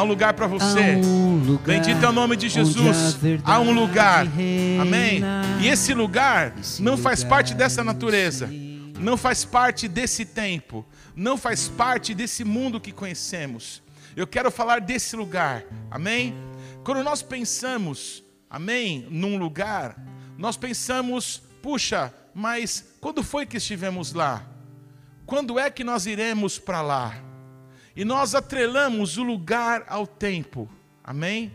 [0.00, 0.96] Há um lugar para você.
[1.04, 3.18] um Bendito é o nome de Jesus.
[3.44, 4.26] Há um lugar.
[4.80, 5.20] Amém.
[5.60, 8.48] E esse lugar não faz parte dessa natureza.
[8.98, 10.86] Não faz parte desse tempo.
[11.14, 13.82] Não faz parte desse mundo que conhecemos.
[14.16, 15.64] Eu quero falar desse lugar.
[15.90, 16.34] Amém?
[16.82, 20.02] Quando nós pensamos, amém, num lugar,
[20.38, 24.46] nós pensamos, puxa, mas quando foi que estivemos lá?
[25.26, 27.29] Quando é que nós iremos para lá?
[27.96, 30.68] E nós atrelamos o lugar ao tempo.
[31.02, 31.52] Amém?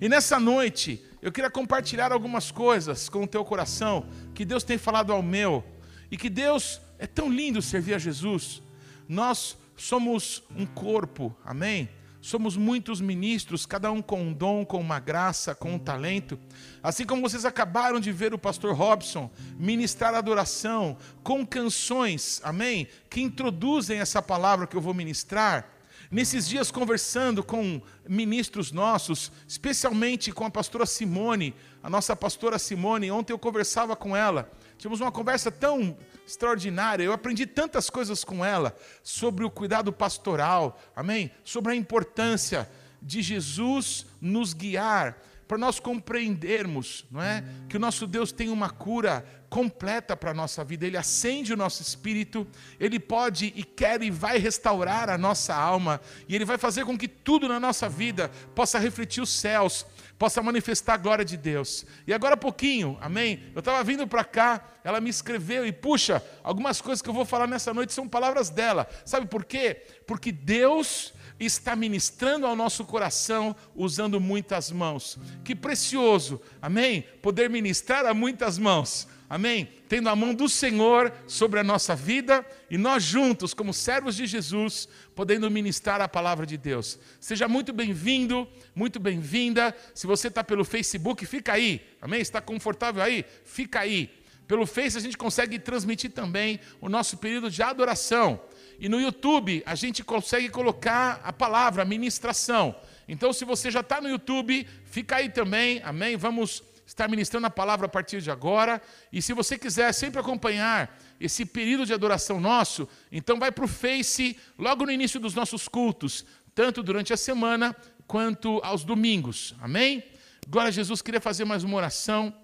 [0.00, 4.78] E nessa noite, eu queria compartilhar algumas coisas com o teu coração que Deus tem
[4.78, 5.64] falado ao meu
[6.10, 8.62] e que Deus é tão lindo servir a Jesus.
[9.08, 11.88] Nós somos um corpo, amém?
[12.24, 16.38] Somos muitos ministros, cada um com um dom, com uma graça, com um talento.
[16.82, 22.88] Assim como vocês acabaram de ver o pastor Robson ministrar adoração com canções, amém?
[23.10, 25.68] Que introduzem essa palavra que eu vou ministrar.
[26.10, 33.10] Nesses dias, conversando com ministros nossos, especialmente com a pastora Simone, a nossa pastora Simone,
[33.10, 35.94] ontem eu conversava com ela, tivemos uma conversa tão
[36.26, 41.30] extraordinária, eu aprendi tantas coisas com ela sobre o cuidado pastoral, amém?
[41.44, 42.68] Sobre a importância
[43.00, 47.44] de Jesus nos guiar, para nós compreendermos, não é?
[47.68, 51.56] Que o nosso Deus tem uma cura completa para a nossa vida, Ele acende o
[51.56, 52.46] nosso espírito,
[52.80, 56.96] Ele pode e quer e vai restaurar a nossa alma, e Ele vai fazer com
[56.96, 59.86] que tudo na nossa vida possa refletir os céus,
[60.24, 61.84] possa manifestar a glória de Deus.
[62.06, 63.42] E agora pouquinho, amém?
[63.54, 67.26] Eu estava vindo para cá, ela me escreveu e, puxa, algumas coisas que eu vou
[67.26, 68.88] falar nessa noite são palavras dela.
[69.04, 69.82] Sabe por quê?
[70.06, 75.18] Porque Deus está ministrando ao nosso coração usando muitas mãos.
[75.44, 77.02] Que precioso, amém?
[77.20, 79.06] Poder ministrar a muitas mãos.
[79.34, 79.68] Amém?
[79.88, 84.28] Tendo a mão do Senhor sobre a nossa vida e nós juntos, como servos de
[84.28, 87.00] Jesus, podendo ministrar a palavra de Deus.
[87.18, 88.46] Seja muito bem-vindo,
[88.76, 89.74] muito bem-vinda.
[89.92, 91.84] Se você está pelo Facebook, fica aí.
[92.00, 92.20] Amém?
[92.20, 93.24] Está confortável aí?
[93.44, 94.08] Fica aí.
[94.46, 98.40] Pelo Face a gente consegue transmitir também o nosso período de adoração.
[98.78, 102.72] E no YouTube a gente consegue colocar a palavra, a ministração.
[103.08, 106.16] Então, se você já está no YouTube, fica aí também, amém?
[106.16, 108.80] Vamos estar ministrando a palavra a partir de agora.
[109.12, 113.68] E se você quiser sempre acompanhar esse período de adoração nosso, então vai para o
[113.68, 116.24] Face logo no início dos nossos cultos,
[116.54, 117.74] tanto durante a semana
[118.06, 120.04] quanto aos domingos, amém?
[120.48, 122.34] Glória a Jesus, queria fazer mais uma oração,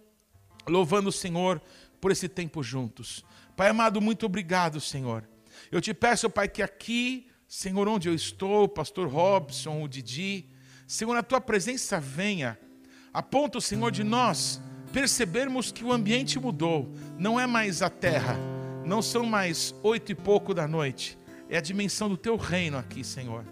[0.66, 1.60] louvando o Senhor
[2.00, 3.24] por esse tempo juntos.
[3.56, 5.28] Pai amado, muito obrigado, Senhor.
[5.70, 10.48] Eu te peço, Pai, que aqui, Senhor, onde eu estou, pastor Robson, o Didi,
[10.86, 12.58] Senhor, a tua presença venha,
[13.12, 14.60] a ponto, Senhor, de nós
[14.92, 18.36] percebermos que o ambiente mudou, não é mais a terra,
[18.84, 23.02] não são mais oito e pouco da noite, é a dimensão do teu reino aqui,
[23.04, 23.44] Senhor.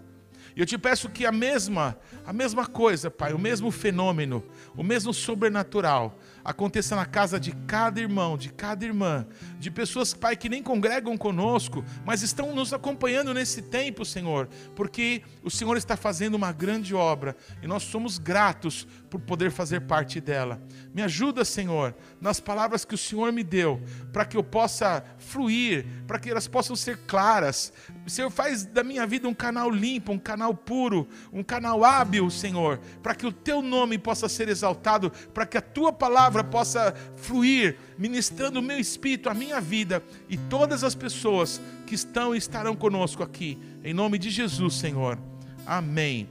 [0.55, 4.43] E eu te peço que a mesma, a mesma coisa, Pai, o mesmo fenômeno,
[4.75, 9.25] o mesmo sobrenatural aconteça na casa de cada irmão, de cada irmã,
[9.57, 15.21] de pessoas, Pai, que nem congregam conosco, mas estão nos acompanhando nesse tempo, Senhor, porque
[15.43, 20.21] o Senhor está fazendo uma grande obra e nós somos gratos por poder fazer parte
[20.21, 20.61] dela.
[20.93, 23.81] Me ajuda, Senhor, nas palavras que o Senhor me deu,
[24.13, 27.73] para que eu possa fluir, para que elas possam ser claras.
[28.09, 32.79] Senhor faz da minha vida um canal limpo, um canal puro, um canal hábil, Senhor,
[33.01, 37.77] para que o teu nome possa ser exaltado, para que a tua palavra possa fluir,
[37.97, 42.75] ministrando o meu espírito, a minha vida e todas as pessoas que estão e estarão
[42.75, 43.57] conosco aqui.
[43.83, 45.17] Em nome de Jesus, Senhor.
[45.65, 46.29] Amém.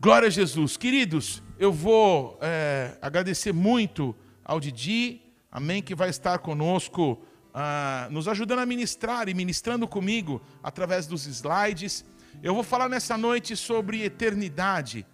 [0.00, 0.76] Glória a Jesus.
[0.76, 7.22] Queridos, eu vou é, agradecer muito ao Didi, amém, que vai estar conosco,
[7.52, 12.04] ah, nos ajudando a ministrar e ministrando comigo através dos slides.
[12.42, 15.06] Eu vou falar nessa noite sobre eternidade.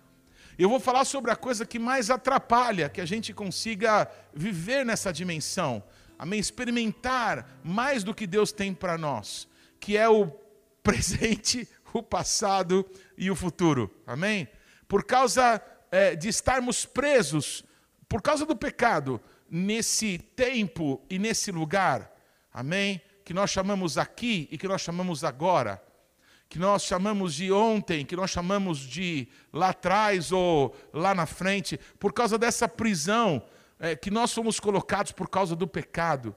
[0.59, 5.13] Eu vou falar sobre a coisa que mais atrapalha que a gente consiga viver nessa
[5.13, 5.83] dimensão.
[6.19, 6.41] Amém?
[6.41, 9.47] Experimentar mais do que Deus tem para nós,
[9.79, 10.27] que é o
[10.83, 12.85] presente, o passado
[13.17, 13.95] e o futuro.
[14.07, 14.49] Amém?
[14.89, 17.65] Por causa é, de estarmos presos,
[18.09, 19.21] por causa do pecado,
[19.51, 22.11] nesse tempo e nesse lugar.
[22.53, 23.01] Amém?
[23.25, 25.83] Que nós chamamos aqui e que nós chamamos agora
[26.51, 31.79] que nós chamamos de ontem, que nós chamamos de lá atrás ou lá na frente,
[31.97, 33.41] por causa dessa prisão
[33.79, 36.35] é, que nós fomos colocados por causa do pecado.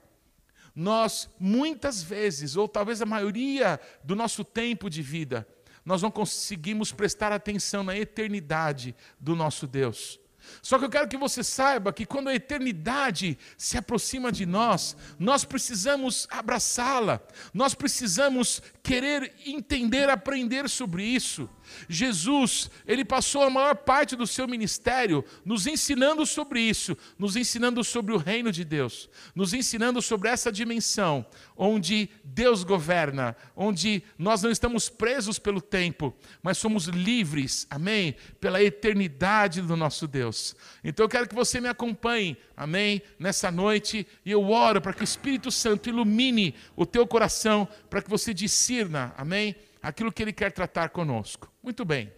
[0.76, 5.48] Nós, muitas vezes, ou talvez a maioria do nosso tempo de vida,
[5.85, 10.19] nós não conseguimos prestar atenção na eternidade do nosso Deus.
[10.62, 14.95] Só que eu quero que você saiba que quando a eternidade se aproxima de nós,
[15.18, 17.21] nós precisamos abraçá-la,
[17.53, 21.50] nós precisamos querer entender, aprender sobre isso.
[21.88, 27.84] Jesus, ele passou a maior parte do seu ministério nos ensinando sobre isso, nos ensinando
[27.84, 31.25] sobre o reino de Deus, nos ensinando sobre essa dimensão
[31.56, 38.16] onde Deus governa, onde nós não estamos presos pelo tempo, mas somos livres, amém?
[38.40, 40.56] Pela eternidade do nosso Deus.
[40.84, 43.02] Então eu quero que você me acompanhe, amém?
[43.19, 48.02] Nessa noite, e eu oro para que o Espírito Santo ilumine o teu coração, para
[48.02, 49.56] que você discirna, amém?
[49.84, 51.53] aquilo que Ele quer tratar conosco.
[51.63, 52.12] Muito bem.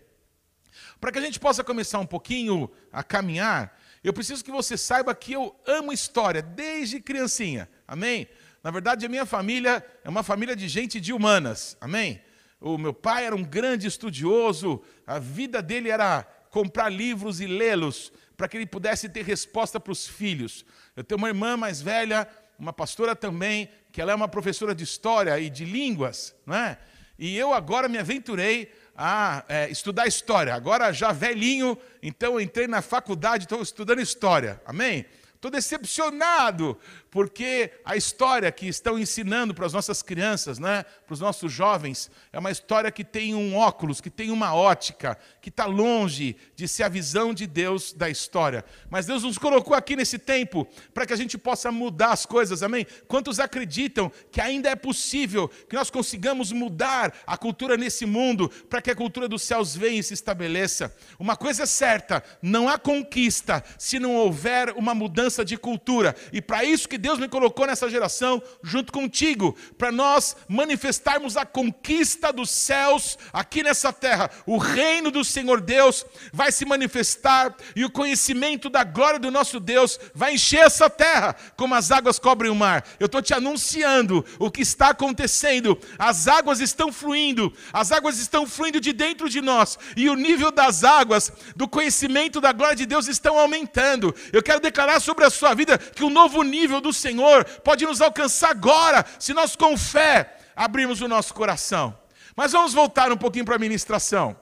[0.99, 5.13] Para que a gente possa começar um pouquinho a caminhar, eu preciso que você saiba
[5.13, 7.69] que eu amo história desde criancinha.
[7.87, 8.27] Amém?
[8.63, 11.77] Na verdade, a minha família é uma família de gente de humanas.
[11.79, 12.19] Amém?
[12.59, 18.11] O meu pai era um grande estudioso, a vida dele era comprar livros e lê-los
[18.35, 20.65] para que ele pudesse ter resposta para os filhos.
[20.95, 22.27] Eu tenho uma irmã mais velha,
[22.57, 26.79] uma pastora também, que ela é uma professora de história e de línguas, não é?
[27.17, 30.53] E eu agora me aventurei a é, estudar história.
[30.53, 34.61] Agora já velhinho, então entrei na faculdade, estou estudando história.
[34.65, 35.05] Amém?
[35.35, 36.77] Estou decepcionado,
[37.15, 42.11] porque a história que estão ensinando para as nossas crianças, né, para os nossos jovens,
[42.33, 46.67] é uma história que tem um óculos, que tem uma ótica, que está longe de
[46.67, 48.65] ser a visão de Deus da história.
[48.89, 52.61] Mas Deus nos colocou aqui nesse tempo para que a gente possa mudar as coisas,
[52.61, 52.85] amém?
[53.07, 58.81] Quantos acreditam que ainda é possível que nós consigamos mudar a cultura nesse mundo para
[58.81, 60.93] que a cultura dos céus venha e se estabeleça?
[61.17, 66.13] Uma coisa é certa: não há conquista se não houver uma mudança de cultura.
[66.33, 71.45] E para isso que Deus me colocou nessa geração, junto contigo, para nós manifestarmos a
[71.45, 76.03] conquista dos céus aqui nessa terra, o reino dos Senhor Deus
[76.33, 81.35] vai se manifestar e o conhecimento da glória do nosso Deus vai encher essa terra,
[81.55, 82.83] como as águas cobrem o mar.
[82.99, 85.77] Eu estou te anunciando o que está acontecendo.
[85.99, 90.51] As águas estão fluindo, as águas estão fluindo de dentro de nós, e o nível
[90.51, 94.15] das águas, do conhecimento da glória de Deus, estão aumentando.
[94.33, 98.01] Eu quero declarar sobre a sua vida que o novo nível do Senhor pode nos
[98.01, 101.97] alcançar agora, se nós com fé abrirmos o nosso coração.
[102.35, 104.35] Mas vamos voltar um pouquinho para a ministração.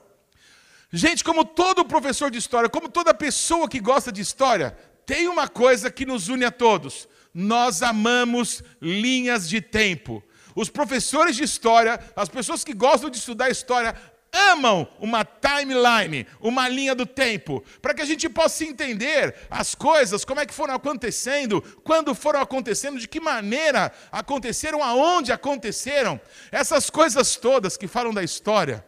[0.92, 5.48] Gente, como todo professor de história, como toda pessoa que gosta de história, tem uma
[5.48, 10.22] coisa que nos une a todos: nós amamos linhas de tempo.
[10.54, 13.94] Os professores de história, as pessoas que gostam de estudar história,
[14.34, 20.24] amam uma timeline, uma linha do tempo, para que a gente possa entender as coisas,
[20.24, 26.20] como é que foram acontecendo, quando foram acontecendo, de que maneira aconteceram, aonde aconteceram.
[26.50, 28.84] Essas coisas todas que falam da história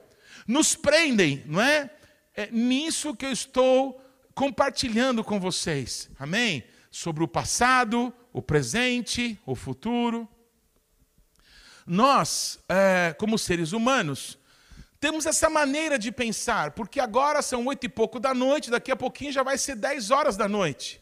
[0.46, 1.90] nos prendem, não é?
[2.34, 4.00] é nisso que eu estou
[4.34, 6.10] compartilhando com vocês.
[6.19, 6.64] Amém?
[6.90, 10.28] Sobre o passado, o presente, o futuro.
[11.87, 14.38] Nós, é, como seres humanos,
[15.00, 18.96] temos essa maneira de pensar, porque agora são oito e pouco da noite, daqui a
[18.96, 21.00] pouquinho já vai ser dez horas da noite.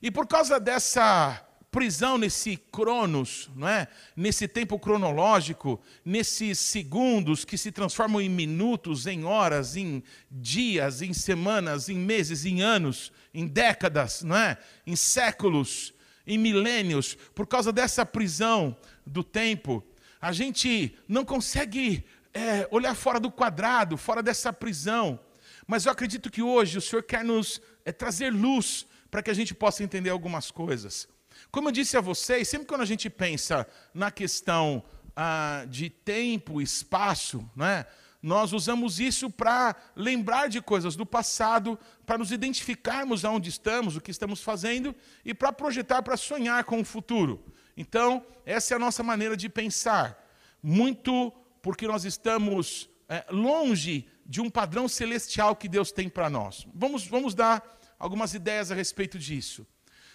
[0.00, 3.88] E por causa dessa prisão nesse cronos, não é?
[4.14, 11.14] nesse tempo cronológico, nesses segundos que se transformam em minutos, em horas, em dias, em
[11.14, 14.58] semanas, em meses, em anos, em décadas, não é?
[14.86, 15.94] em séculos,
[16.26, 18.76] em milênios, por causa dessa prisão
[19.06, 19.82] do tempo,
[20.20, 25.18] a gente não consegue é, olhar fora do quadrado, fora dessa prisão.
[25.66, 29.34] Mas eu acredito que hoje o Senhor quer nos é, trazer luz para que a
[29.34, 31.08] gente possa entender algumas coisas.
[31.50, 34.82] Como eu disse a vocês, sempre quando a gente pensa na questão
[35.14, 37.84] ah, de tempo, espaço, né,
[38.22, 44.00] nós usamos isso para lembrar de coisas do passado, para nos identificarmos aonde estamos, o
[44.00, 47.44] que estamos fazendo e para projetar, para sonhar com o futuro.
[47.76, 50.24] Então, essa é a nossa maneira de pensar.
[50.62, 56.66] Muito porque nós estamos é, longe de um padrão celestial que Deus tem para nós.
[56.74, 59.66] Vamos, vamos dar algumas ideias a respeito disso.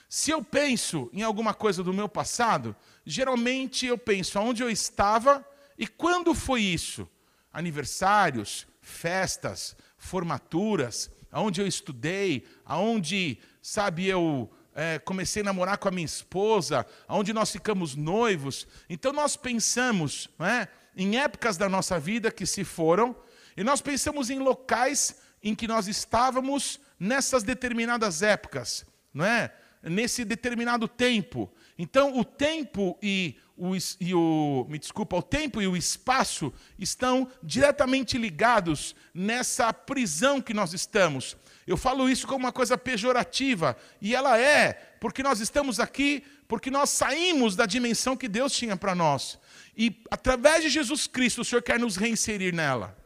[0.09, 2.75] Se eu penso em alguma coisa do meu passado,
[3.05, 5.45] geralmente eu penso aonde eu estava
[5.77, 7.07] e quando foi isso.
[7.51, 15.91] Aniversários, festas, formaturas, aonde eu estudei, aonde, sabe, eu é, comecei a namorar com a
[15.91, 18.67] minha esposa, aonde nós ficamos noivos.
[18.89, 23.15] Então nós pensamos é, em épocas da nossa vida que se foram,
[23.55, 29.53] e nós pensamos em locais em que nós estávamos nessas determinadas épocas, não é?
[29.83, 31.51] nesse determinado tempo.
[31.77, 37.27] Então, o tempo e o, e o, me desculpa, o tempo e o espaço estão
[37.41, 41.37] diretamente ligados nessa prisão que nós estamos.
[41.65, 46.71] Eu falo isso como uma coisa pejorativa, e ela é, porque nós estamos aqui, porque
[46.71, 49.39] nós saímos da dimensão que Deus tinha para nós.
[49.77, 52.97] E através de Jesus Cristo, o Senhor quer nos reinserir nela.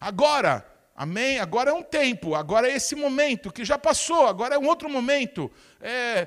[0.00, 1.38] Agora, amém?
[1.38, 4.88] Agora é um tempo, agora é esse momento que já passou, agora é um outro
[4.88, 5.52] momento.
[5.78, 6.26] É,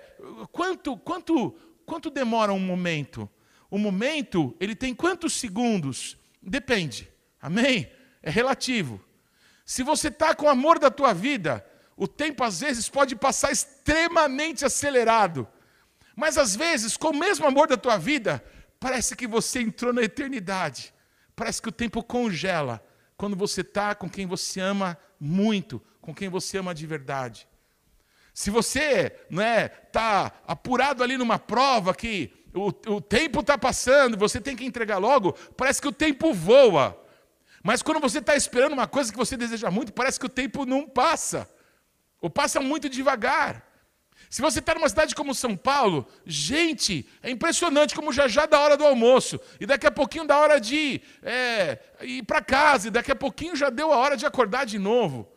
[0.51, 3.27] quanto, quanto, quanto demora um momento?
[3.71, 6.15] O momento, ele tem quantos segundos?
[6.39, 7.09] Depende,
[7.41, 7.91] amém?
[8.21, 9.03] É relativo.
[9.65, 11.65] Se você está com o amor da tua vida,
[11.97, 15.47] o tempo às vezes pode passar extremamente acelerado.
[16.15, 18.43] Mas às vezes, com o mesmo amor da tua vida,
[18.79, 20.93] parece que você entrou na eternidade.
[21.35, 22.83] Parece que o tempo congela
[23.17, 27.47] quando você está com quem você ama muito, com quem você ama de verdade.
[28.33, 34.17] Se você não é, tá apurado ali numa prova que o, o tempo está passando,
[34.17, 36.97] você tem que entregar logo, parece que o tempo voa.
[37.61, 40.65] Mas quando você está esperando uma coisa que você deseja muito, parece que o tempo
[40.65, 41.49] não passa,
[42.21, 43.68] ou passa muito devagar.
[44.29, 48.59] Se você está numa cidade como São Paulo, gente, é impressionante como já já da
[48.59, 52.91] hora do almoço, e daqui a pouquinho da hora de é, ir para casa, e
[52.91, 55.27] daqui a pouquinho já deu a hora de acordar de novo.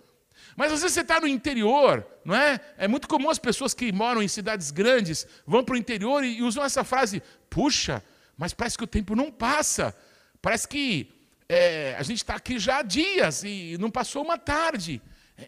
[0.55, 2.61] Mas às vezes você está no interior, não é?
[2.77, 6.43] É muito comum as pessoas que moram em cidades grandes vão para o interior e
[6.43, 8.03] usam essa frase: puxa,
[8.37, 9.97] mas parece que o tempo não passa.
[10.43, 11.11] Parece que
[11.49, 15.01] é, a gente está aqui já há dias e não passou uma tarde.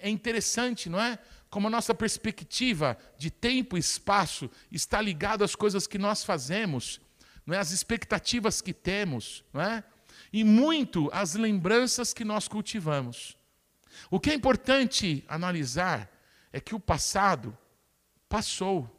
[0.03, 1.19] É interessante, não é?
[1.55, 7.01] Como a nossa perspectiva de tempo e espaço está ligado às coisas que nós fazemos,
[7.47, 7.61] não é?
[7.61, 9.85] As expectativas que temos, não é?
[10.33, 13.39] E muito às lembranças que nós cultivamos.
[14.11, 16.11] O que é importante analisar
[16.53, 17.57] é que o passado
[18.29, 18.91] passou.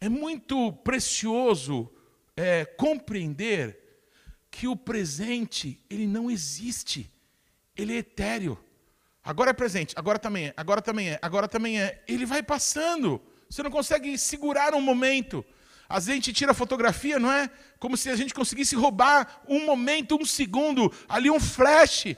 [0.00, 1.88] É muito precioso
[2.36, 3.78] é, compreender
[4.50, 7.08] que o presente, ele não existe.
[7.76, 8.58] Ele é etéreo.
[9.24, 12.02] Agora é presente, agora também é, agora também é, agora também é.
[12.06, 13.20] Ele vai passando.
[13.48, 15.44] Você não consegue segurar um momento.
[15.88, 17.48] Às vezes a gente tira fotografia, não é?
[17.78, 22.14] Como se a gente conseguisse roubar um momento, um segundo, ali um flash.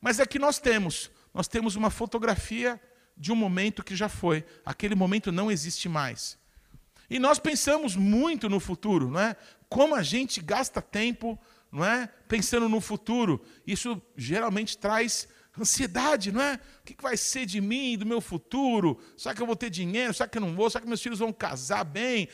[0.00, 1.10] Mas é que nós temos.
[1.34, 2.80] Nós temos uma fotografia
[3.16, 4.44] de um momento que já foi.
[4.64, 6.38] Aquele momento não existe mais.
[7.10, 9.36] E nós pensamos muito no futuro, não é?
[9.68, 11.38] Como a gente gasta tempo
[11.70, 12.08] não é?
[12.28, 13.44] Pensando no futuro.
[13.66, 16.60] Isso geralmente traz ansiedade, não é?
[16.80, 19.00] O que vai ser de mim, do meu futuro?
[19.16, 20.14] Será que eu vou ter dinheiro?
[20.14, 20.68] Será que eu não vou?
[20.68, 22.28] Será que meus filhos vão casar bem?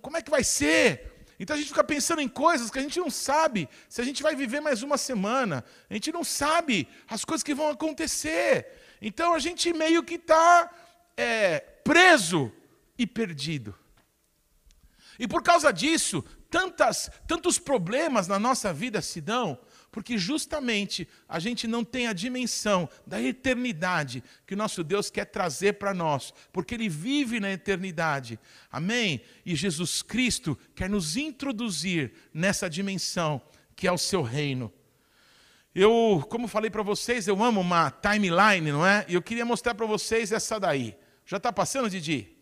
[0.00, 1.12] Como é que vai ser?
[1.38, 4.22] Então a gente fica pensando em coisas que a gente não sabe se a gente
[4.22, 5.64] vai viver mais uma semana.
[5.90, 8.66] A gente não sabe as coisas que vão acontecer.
[9.02, 10.70] Então a gente meio que está
[11.16, 12.50] é, preso
[12.98, 13.74] e perdido.
[15.18, 19.58] E por causa disso, tantas, tantos problemas na nossa vida se dão
[19.96, 25.24] porque justamente a gente não tem a dimensão da eternidade que o nosso Deus quer
[25.24, 28.38] trazer para nós, porque Ele vive na eternidade.
[28.70, 29.22] Amém?
[29.42, 33.40] E Jesus Cristo quer nos introduzir nessa dimensão
[33.74, 34.70] que é o seu reino.
[35.74, 39.06] Eu, como falei para vocês, eu amo uma timeline, não é?
[39.08, 40.94] E eu queria mostrar para vocês essa daí.
[41.24, 42.36] Já está passando, Didi?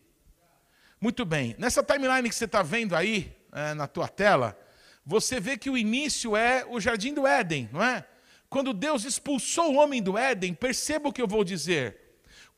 [1.01, 1.55] Muito bem.
[1.57, 4.59] Nessa timeline que você está vendo aí, é, na tua tela,
[5.05, 8.07] você vê que o início é o jardim do Éden, não é?
[8.49, 12.01] Quando Deus expulsou o homem do Éden, perceba o que eu vou dizer.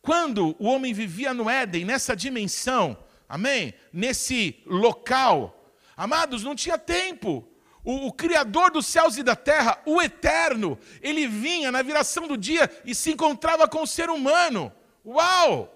[0.01, 2.97] Quando o homem vivia no Éden, nessa dimensão,
[3.29, 3.75] amém?
[3.93, 7.49] Nesse local, amados, não tinha tempo.
[7.83, 12.37] O, o, Criador dos céus e da terra, o Eterno, ele vinha na viração do
[12.37, 14.73] dia e se encontrava com o ser humano.
[15.05, 15.73] Uau!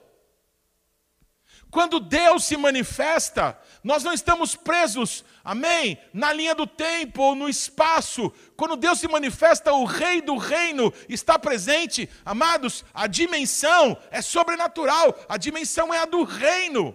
[1.70, 7.49] Quando Deus se manifesta, nós não estamos presos, amém, na linha do tempo ou no
[7.49, 8.32] espaço.
[8.56, 12.08] Quando Deus se manifesta, o Rei do reino está presente.
[12.25, 16.94] Amados, a dimensão é sobrenatural, a dimensão é a do reino.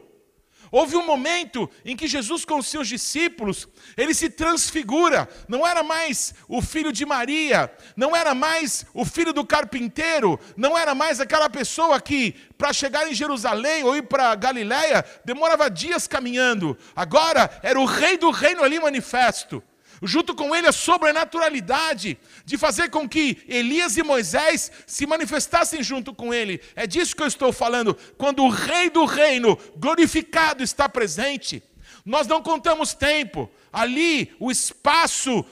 [0.72, 5.28] Houve um momento em que Jesus, com os seus discípulos, ele se transfigura.
[5.48, 10.78] Não era mais o filho de Maria, não era mais o filho do carpinteiro, não
[10.78, 16.08] era mais aquela pessoa que, para chegar em Jerusalém ou ir para Galiléia, demorava dias
[16.08, 16.78] caminhando.
[16.96, 19.64] Agora era o rei do reino ali manifesto
[20.02, 26.14] junto com ele a sobrenaturalidade de fazer com que Elias e Moisés se manifestassem junto
[26.14, 26.62] com ele.
[26.76, 27.96] É disso que eu estou falando.
[28.18, 31.64] Quando o rei do reino glorificado está presente,
[32.06, 33.50] nós não contamos tempo.
[33.74, 35.44] Ali o espaço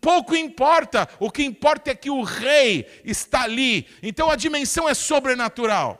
[0.00, 1.08] pouco importa.
[1.18, 3.86] O que importa é que o rei está ali.
[4.02, 5.98] Então a dimensão é sobrenatural.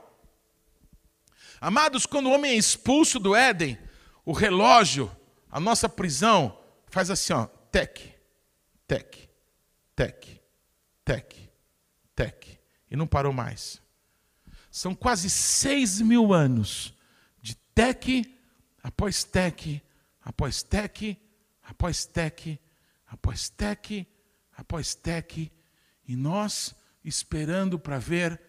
[1.61, 3.79] Amados, quando o homem é expulso do Éden,
[4.25, 5.11] o relógio,
[5.51, 8.15] a nossa prisão, faz assim, ó, tec,
[8.87, 9.29] tec,
[9.97, 10.41] tec,
[11.05, 11.35] tec,
[12.15, 12.61] tec.
[12.91, 13.81] E não parou mais.
[14.71, 16.95] São quase seis mil anos
[17.41, 18.39] de teque
[18.83, 19.83] após teque,
[20.21, 21.19] após teque,
[21.63, 22.59] após teque,
[23.07, 24.07] após teque,
[24.57, 25.51] após teque,
[26.07, 26.75] e nós
[27.05, 28.41] esperando para ver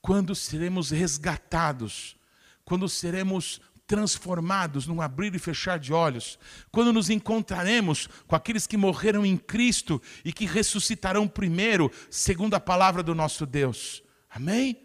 [0.00, 2.16] quando seremos resgatados,
[2.64, 6.38] quando seremos transformados num abrir e fechar de olhos,
[6.70, 12.60] quando nos encontraremos com aqueles que morreram em Cristo e que ressuscitarão primeiro, segundo a
[12.60, 14.02] palavra do nosso Deus.
[14.28, 14.82] Amém?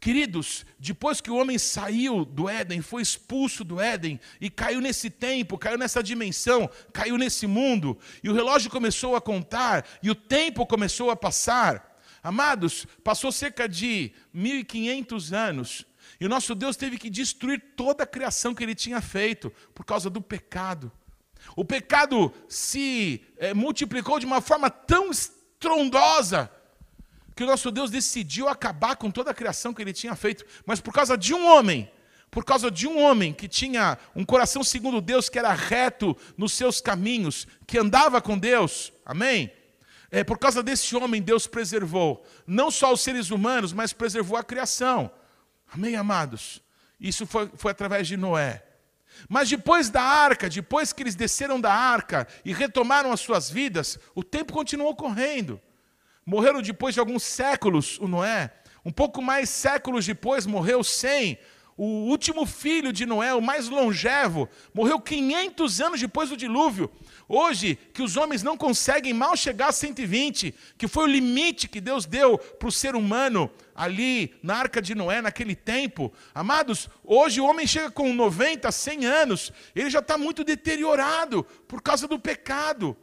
[0.00, 5.08] Queridos, depois que o homem saiu do Éden, foi expulso do Éden e caiu nesse
[5.08, 10.14] tempo, caiu nessa dimensão, caiu nesse mundo, e o relógio começou a contar e o
[10.14, 11.96] tempo começou a passar.
[12.22, 15.86] Amados, passou cerca de 1500 anos
[16.20, 19.84] e o nosso Deus teve que destruir toda a criação que ele tinha feito por
[19.84, 20.90] causa do pecado.
[21.54, 26.50] O pecado se é, multiplicou de uma forma tão estrondosa
[27.34, 30.80] que o nosso Deus decidiu acabar com toda a criação que ele tinha feito, mas
[30.80, 31.90] por causa de um homem,
[32.30, 36.54] por causa de um homem que tinha um coração segundo Deus, que era reto nos
[36.54, 39.52] seus caminhos, que andava com Deus, amém?
[40.10, 44.44] É, por causa desse homem, Deus preservou não só os seres humanos, mas preservou a
[44.44, 45.10] criação.
[45.72, 46.62] Amém, amados?
[46.98, 48.62] Isso foi, foi através de Noé.
[49.28, 53.98] Mas depois da arca, depois que eles desceram da arca e retomaram as suas vidas,
[54.14, 55.60] o tempo continuou correndo.
[56.24, 58.52] Morreram depois de alguns séculos o Noé.
[58.84, 61.38] Um pouco mais séculos depois morreu Sem,
[61.76, 66.90] o último filho de Noé, o mais longevo, morreu 500 anos depois do dilúvio.
[67.28, 71.80] Hoje, que os homens não conseguem mal chegar a 120, que foi o limite que
[71.80, 76.10] Deus deu para o ser humano ali na arca de Noé, naquele tempo.
[76.34, 81.82] Amados, hoje o homem chega com 90, 100 anos, ele já está muito deteriorado por
[81.82, 82.96] causa do pecado.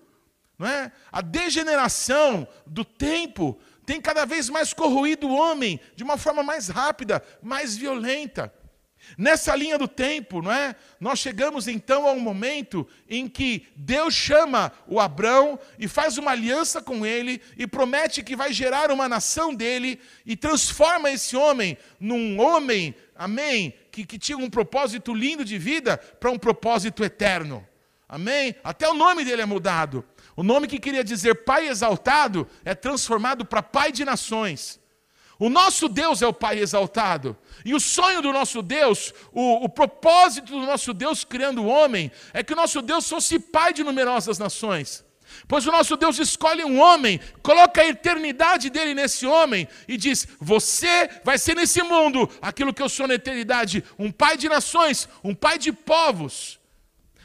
[0.57, 0.91] Não é?
[1.11, 6.69] A degeneração do tempo tem cada vez mais corroído o homem de uma forma mais
[6.69, 8.51] rápida, mais violenta.
[9.17, 10.75] Nessa linha do tempo, não é?
[10.99, 16.31] Nós chegamos então a um momento em que Deus chama o Abrão e faz uma
[16.31, 21.77] aliança com ele e promete que vai gerar uma nação dele e transforma esse homem
[21.99, 27.65] num homem, amém, que, que tinha um propósito lindo de vida para um propósito eterno.
[28.07, 28.55] Amém?
[28.63, 30.05] Até o nome dele é mudado.
[30.35, 34.82] O nome que queria dizer Pai exaltado é transformado para Pai de nações.
[35.39, 37.35] O nosso Deus é o Pai exaltado.
[37.65, 42.11] E o sonho do nosso Deus, o, o, propósito do nosso Deus criando o homem,
[42.33, 45.03] é que o nosso Deus fosse pai de numerosas nações.
[45.47, 50.27] Pois o nosso Deus escolhe um homem, coloca a eternidade dele nesse homem e diz:
[50.39, 55.09] Você vai ser nesse mundo aquilo que eu sou na eternidade, um pai de nações,
[55.23, 56.59] um pai de povos.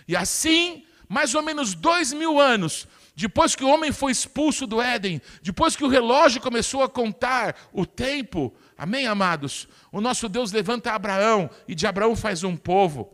[0.06, 2.87] E assim, mais ou menos dois mil anos,
[3.18, 7.56] depois que o homem foi expulso do Éden, depois que o relógio começou a contar
[7.72, 9.66] o tempo, amém, amados?
[9.90, 13.12] O nosso Deus levanta Abraão e de Abraão faz um povo.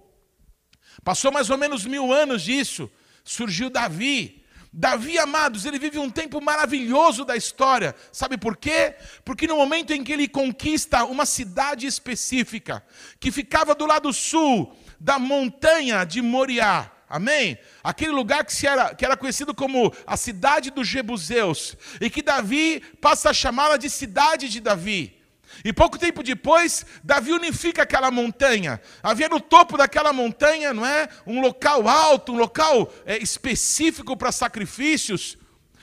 [1.02, 2.90] Passou mais ou menos mil anos disso,
[3.24, 4.44] surgiu Davi.
[4.70, 7.94] Davi, amados, ele vive um tempo maravilhoso da história.
[8.12, 8.96] Sabe por quê?
[9.24, 12.84] Porque no momento em que ele conquista uma cidade específica,
[13.18, 17.58] que ficava do lado sul da montanha de Moriá, Amém?
[17.82, 22.82] Aquele lugar que, era, que era conhecido como a cidade dos Jebuseus, e que Davi
[23.00, 25.20] passa a chamá-la de cidade de Davi.
[25.64, 28.80] E pouco tempo depois, Davi unifica aquela montanha.
[29.02, 31.08] Havia no topo daquela montanha, não é?
[31.26, 35.36] Um local alto, um local é, específico para sacrifícios.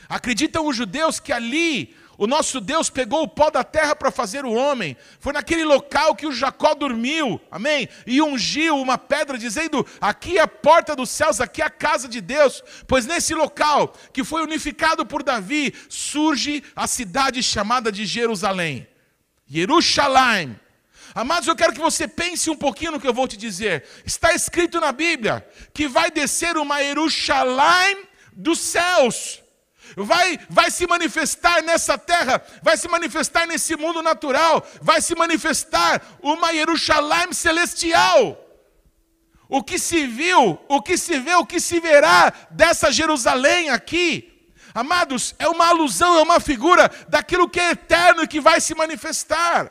[0.10, 4.45] Acreditam os judeus que ali o nosso Deus pegou o pó da terra para fazer
[4.45, 4.95] o homem.
[5.19, 7.89] Foi naquele local que o Jacó dormiu, amém?
[8.05, 12.07] E ungiu uma pedra, dizendo: Aqui é a porta dos céus, aqui é a casa
[12.07, 12.63] de Deus.
[12.86, 18.88] Pois nesse local, que foi unificado por Davi, surge a cidade chamada de Jerusalém.
[19.47, 20.60] Jerusalém.
[21.15, 23.84] Amados, eu quero que você pense um pouquinho no que eu vou te dizer.
[24.05, 29.41] Está escrito na Bíblia que vai descer uma Jerusalém dos céus
[29.95, 36.01] vai, vai se manifestar nessa terra, vai se manifestar nesse mundo natural, vai se manifestar
[36.21, 38.38] uma Jerusalém celestial.
[39.47, 44.49] O que se viu, o que se vê, o que se verá dessa Jerusalém aqui,
[44.73, 48.73] amados, é uma alusão, é uma figura daquilo que é eterno e que vai se
[48.73, 49.69] manifestar.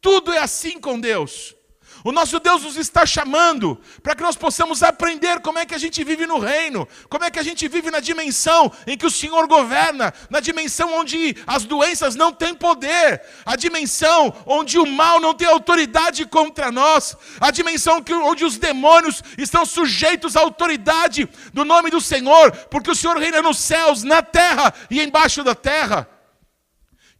[0.00, 1.54] Tudo é assim com Deus.
[2.02, 5.78] O nosso Deus nos está chamando para que nós possamos aprender como é que a
[5.78, 9.10] gente vive no reino, como é que a gente vive na dimensão em que o
[9.10, 15.20] Senhor governa, na dimensão onde as doenças não têm poder, a dimensão onde o mal
[15.20, 21.64] não tem autoridade contra nós, a dimensão onde os demônios estão sujeitos à autoridade do
[21.64, 26.08] nome do Senhor, porque o Senhor reina nos céus, na terra e embaixo da terra.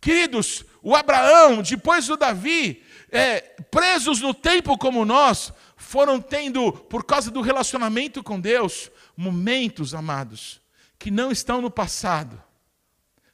[0.00, 7.04] Queridos, o Abraão, depois do Davi, é, presos no tempo como nós, foram tendo, por
[7.04, 10.60] causa do relacionamento com Deus, momentos, amados,
[10.98, 12.40] que não estão no passado.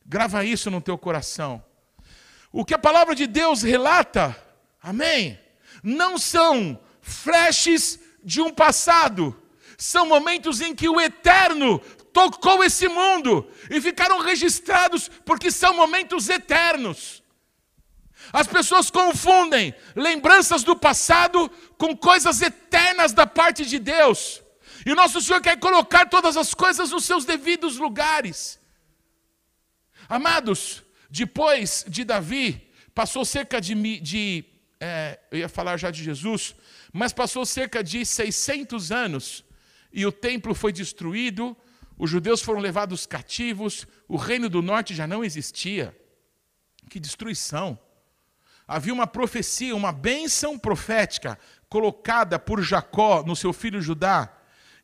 [0.05, 1.63] Grava isso no teu coração.
[2.53, 4.37] O que a palavra de Deus relata,
[4.83, 5.39] amém?
[5.83, 9.37] Não são flashes de um passado,
[9.77, 11.79] são momentos em que o eterno
[12.13, 17.23] tocou esse mundo e ficaram registrados porque são momentos eternos.
[18.33, 24.43] As pessoas confundem lembranças do passado com coisas eternas da parte de Deus.
[24.85, 28.59] E o nosso Senhor quer colocar todas as coisas nos seus devidos lugares.
[30.09, 34.45] Amados, depois de Davi, passou cerca de, de
[34.81, 36.55] é, eu ia falar já de Jesus,
[36.93, 39.45] mas passou cerca de 600 anos
[39.93, 41.57] e o templo foi destruído,
[41.99, 45.97] os judeus foram levados cativos, o reino do norte já não existia.
[46.91, 47.79] Que destruição!
[48.67, 54.33] Havia uma profecia, uma bênção profética colocada por Jacó no seu filho Judá,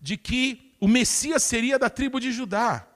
[0.01, 2.87] de que o Messias seria da tribo de Judá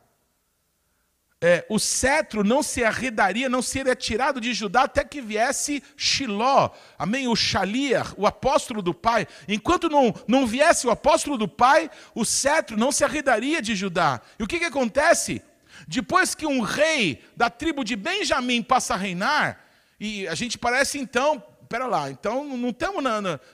[1.40, 6.70] é, o cetro não se arredaria, não seria tirado de Judá até que viesse Shiló,
[6.99, 7.29] amém?
[7.29, 9.29] O Shaliar, o apóstolo do Pai.
[9.46, 14.20] Enquanto não, não viesse o apóstolo do Pai, o cetro não se arredaria de Judá.
[14.38, 15.42] E o que, que acontece?
[15.87, 19.65] Depois que um rei da tribo de Benjamim passa a reinar,
[19.98, 23.02] e a gente parece então pera lá, então não estamos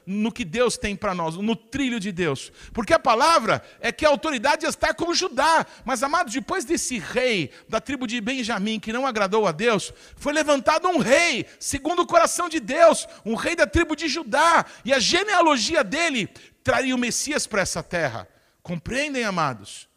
[0.06, 2.52] no que Deus tem para nós, no trilho de Deus.
[2.72, 5.66] Porque a palavra é que a autoridade está como Judá.
[5.84, 10.32] Mas, amados, depois desse rei da tribo de Benjamim que não agradou a Deus, foi
[10.32, 14.64] levantado um rei, segundo o coração de Deus, um rei da tribo de Judá.
[14.84, 16.28] E a genealogia dele
[16.62, 18.28] traria o Messias para essa terra.
[18.62, 19.88] Compreendem, amados?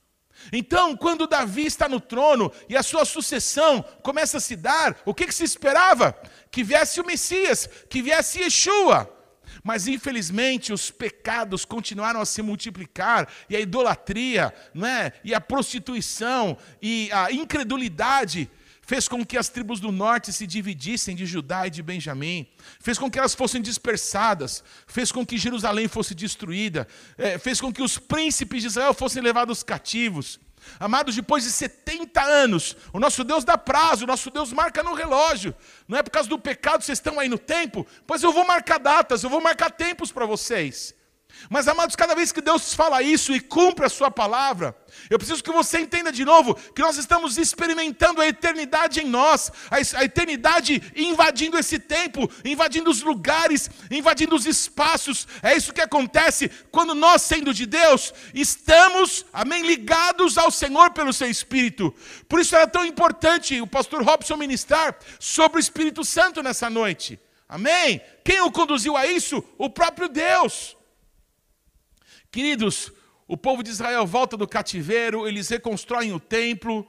[0.51, 5.13] Então, quando Davi está no trono e a sua sucessão começa a se dar, o
[5.13, 6.15] que, que se esperava?
[6.51, 9.11] Que viesse o Messias, que viesse Yeshua.
[9.63, 15.13] Mas infelizmente os pecados continuaram a se multiplicar, e a idolatria, não é?
[15.23, 18.49] e a prostituição, e a incredulidade
[18.85, 22.47] fez com que as tribos do norte se dividissem de Judá e de Benjamim,
[22.79, 27.73] fez com que elas fossem dispersadas, fez com que Jerusalém fosse destruída, é, fez com
[27.73, 30.39] que os príncipes de Israel fossem levados cativos.
[30.79, 34.93] Amados, depois de 70 anos, o nosso Deus dá prazo, o nosso Deus marca no
[34.93, 35.53] relógio.
[35.87, 38.79] Não é por causa do pecado vocês estão aí no tempo, pois eu vou marcar
[38.79, 40.93] datas, eu vou marcar tempos para vocês.
[41.49, 44.75] Mas, amados, cada vez que Deus fala isso e cumpre a sua palavra,
[45.09, 49.51] eu preciso que você entenda de novo que nós estamos experimentando a eternidade em nós,
[49.69, 55.27] a eternidade invadindo esse tempo, invadindo os lugares, invadindo os espaços.
[55.43, 61.13] É isso que acontece quando nós, sendo de Deus, estamos, amém, ligados ao Senhor pelo
[61.13, 61.93] seu Espírito.
[62.27, 67.19] Por isso era tão importante o pastor Robson ministrar sobre o Espírito Santo nessa noite.
[67.47, 68.01] Amém?
[68.23, 69.43] Quem o conduziu a isso?
[69.57, 70.75] O próprio Deus.
[72.35, 72.91] Queridos,
[73.29, 76.85] o povo de Israel volta do cativeiro, eles reconstroem o templo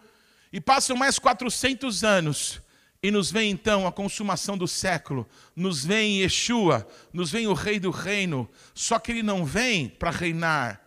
[0.52, 2.61] e passam mais 400 anos.
[3.00, 7.78] E nos vem então a consumação do século, nos vem Yeshua, nos vem o Rei
[7.78, 8.50] do Reino.
[8.74, 10.85] Só que ele não vem para reinar,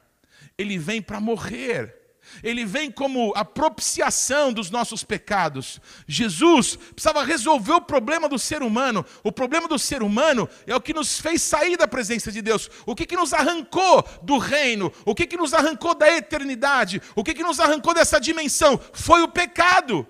[0.57, 1.95] ele vem para morrer.
[2.43, 5.79] Ele vem como a propiciação dos nossos pecados.
[6.07, 9.05] Jesus precisava resolver o problema do ser humano.
[9.23, 12.69] O problema do ser humano é o que nos fez sair da presença de Deus.
[12.85, 14.91] O que, que nos arrancou do reino?
[15.05, 17.01] O que, que nos arrancou da eternidade?
[17.15, 18.79] O que, que nos arrancou dessa dimensão?
[18.93, 20.07] Foi o pecado.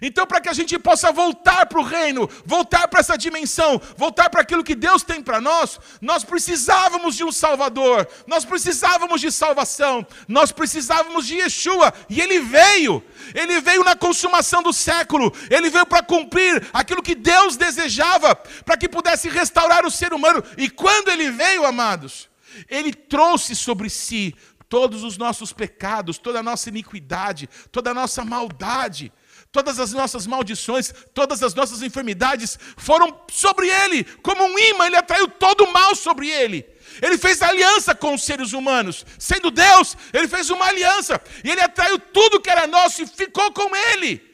[0.00, 4.30] Então, para que a gente possa voltar para o reino, voltar para essa dimensão, voltar
[4.30, 9.30] para aquilo que Deus tem para nós, nós precisávamos de um Salvador, nós precisávamos de
[9.30, 13.02] salvação, nós precisávamos de Yeshua, e Ele veio,
[13.34, 18.76] Ele veio na consumação do século, Ele veio para cumprir aquilo que Deus desejava, para
[18.76, 22.28] que pudesse restaurar o ser humano, e quando Ele veio, amados,
[22.68, 24.34] Ele trouxe sobre si
[24.72, 29.12] todos os nossos pecados, toda a nossa iniquidade, toda a nossa maldade,
[29.52, 34.96] Todas as nossas maldições, todas as nossas enfermidades foram sobre ele, como um imã, ele
[34.96, 36.66] atraiu todo o mal sobre ele.
[37.02, 41.60] Ele fez aliança com os seres humanos, sendo Deus, ele fez uma aliança, e ele
[41.60, 44.26] atraiu tudo que era nosso e ficou com ele.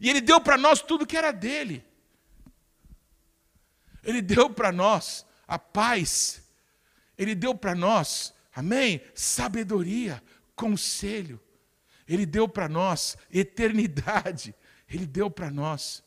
[0.00, 1.84] E ele deu para nós tudo que era dele.
[4.02, 6.42] Ele deu para nós a paz,
[7.16, 9.00] ele deu para nós, amém?
[9.14, 10.20] Sabedoria,
[10.56, 11.40] conselho.
[12.08, 14.54] Ele deu para nós eternidade.
[14.88, 16.02] Ele deu para nós.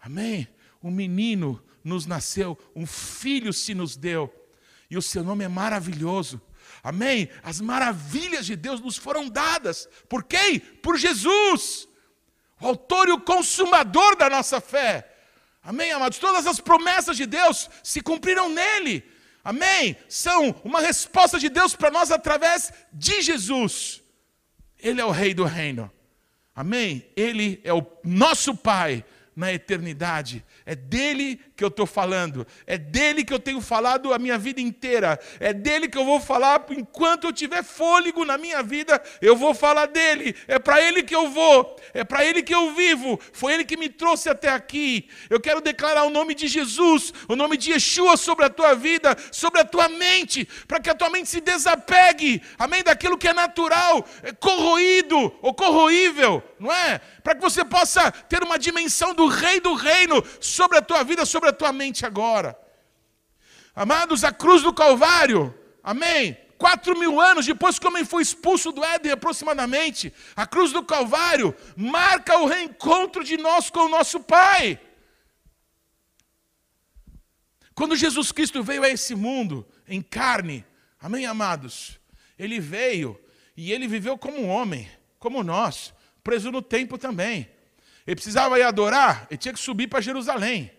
[0.00, 0.48] Amém?
[0.82, 4.32] Um menino nos nasceu, um filho se nos deu.
[4.90, 6.40] E o seu nome é maravilhoso.
[6.82, 7.28] Amém?
[7.42, 9.88] As maravilhas de Deus nos foram dadas.
[10.08, 10.58] Por quem?
[10.58, 11.88] Por Jesus.
[12.60, 15.12] O autor e o consumador da nossa fé.
[15.62, 16.18] Amém, amados?
[16.18, 19.04] Todas as promessas de Deus se cumpriram nele.
[19.42, 19.96] Amém?
[20.08, 24.02] São uma resposta de Deus para nós através de Jesus.
[24.86, 25.90] Ele é o Rei do reino.
[26.54, 27.04] Amém?
[27.16, 29.04] Ele é o nosso Pai
[29.36, 30.42] na eternidade.
[30.64, 34.62] É dele que eu estou falando, é dele que eu tenho falado a minha vida
[34.62, 39.36] inteira, é dele que eu vou falar enquanto eu tiver fôlego na minha vida, eu
[39.36, 43.20] vou falar dele, é para ele que eu vou, é para ele que eu vivo,
[43.32, 45.06] foi ele que me trouxe até aqui.
[45.28, 49.14] Eu quero declarar o nome de Jesus, o nome de Yeshua sobre a tua vida,
[49.30, 53.34] sobre a tua mente, para que a tua mente se desapegue, amém, daquilo que é
[53.34, 57.00] natural, é corroído ou corroível, não é?
[57.22, 61.24] Para que você possa ter uma dimensão do Rei do Reino sobre a tua vida,
[61.24, 62.58] sobre a tua mente agora.
[63.74, 66.36] Amados, a cruz do Calvário, amém?
[66.56, 70.82] Quatro mil anos depois que o homem foi expulso do Éden, aproximadamente, a cruz do
[70.82, 74.80] Calvário marca o reencontro de nós com o nosso Pai.
[77.74, 80.64] Quando Jesus Cristo veio a esse mundo em carne,
[80.98, 82.00] amém, amados?
[82.38, 83.20] Ele veio
[83.54, 85.92] e ele viveu como um homem, como nós,
[86.24, 87.50] preso no tempo também.
[88.06, 90.70] Ele precisava ir adorar, ele tinha que subir para Jerusalém.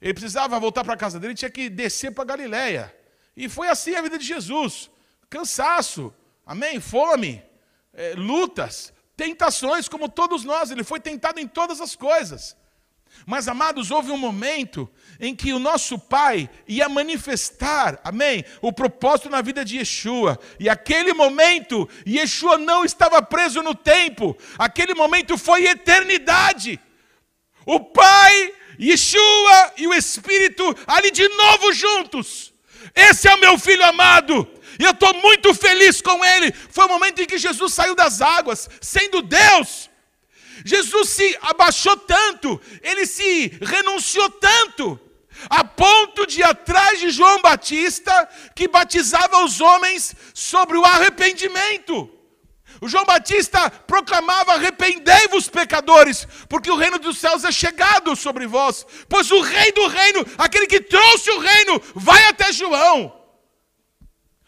[0.00, 2.94] Ele precisava voltar para a casa dele, ele tinha que descer para Galiléia.
[3.36, 4.90] E foi assim a vida de Jesus.
[5.30, 6.80] Cansaço, amém?
[6.80, 7.42] Fome,
[7.92, 10.70] é, lutas, tentações, como todos nós.
[10.70, 12.56] Ele foi tentado em todas as coisas.
[13.26, 14.88] Mas, amados, houve um momento
[15.20, 20.38] em que o nosso Pai ia manifestar, amém, o propósito na vida de Yeshua.
[20.58, 26.80] E aquele momento, Yeshua não estava preso no tempo, aquele momento foi eternidade.
[27.66, 32.52] O Pai, Yeshua e o Espírito ali de novo juntos.
[32.94, 36.52] Esse é o meu filho amado, e eu estou muito feliz com ele.
[36.52, 39.88] Foi o momento em que Jesus saiu das águas, sendo Deus
[40.64, 45.00] Jesus se abaixou tanto, ele se renunciou tanto,
[45.48, 52.10] a ponto de ir atrás de João Batista, que batizava os homens sobre o arrependimento.
[52.80, 58.86] O João Batista proclamava: arrependei-vos, pecadores, porque o reino dos céus é chegado sobre vós.
[59.08, 63.14] Pois o rei do reino, aquele que trouxe o reino, vai até João.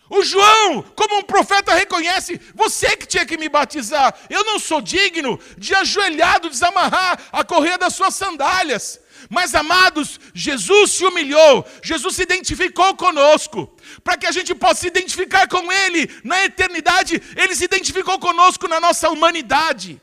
[0.09, 4.81] O João, como um profeta, reconhece: você que tinha que me batizar, eu não sou
[4.81, 9.00] digno de ajoelhado desamarrar a correia das suas sandálias.
[9.31, 14.89] Mas, amados, Jesus se humilhou, Jesus se identificou conosco, para que a gente possa se
[14.89, 20.03] identificar com Ele na eternidade, Ele se identificou conosco na nossa humanidade.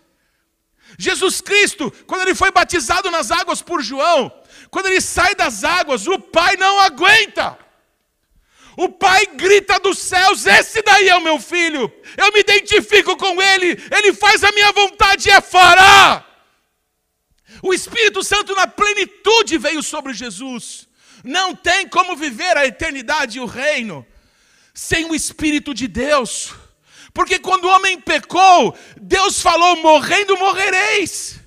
[0.98, 4.32] Jesus Cristo, quando ele foi batizado nas águas por João,
[4.72, 7.60] quando ele sai das águas, o Pai não aguenta.
[8.78, 11.92] O pai grita dos céus: Esse daí é o meu filho.
[12.16, 13.70] Eu me identifico com ele.
[13.92, 16.27] Ele faz a minha vontade e é fará.
[17.62, 20.88] O Espírito Santo na plenitude veio sobre Jesus.
[21.24, 24.06] Não tem como viver a eternidade e o reino
[24.74, 26.54] sem o Espírito de Deus.
[27.14, 31.40] Porque quando o homem pecou, Deus falou: morrendo morrereis.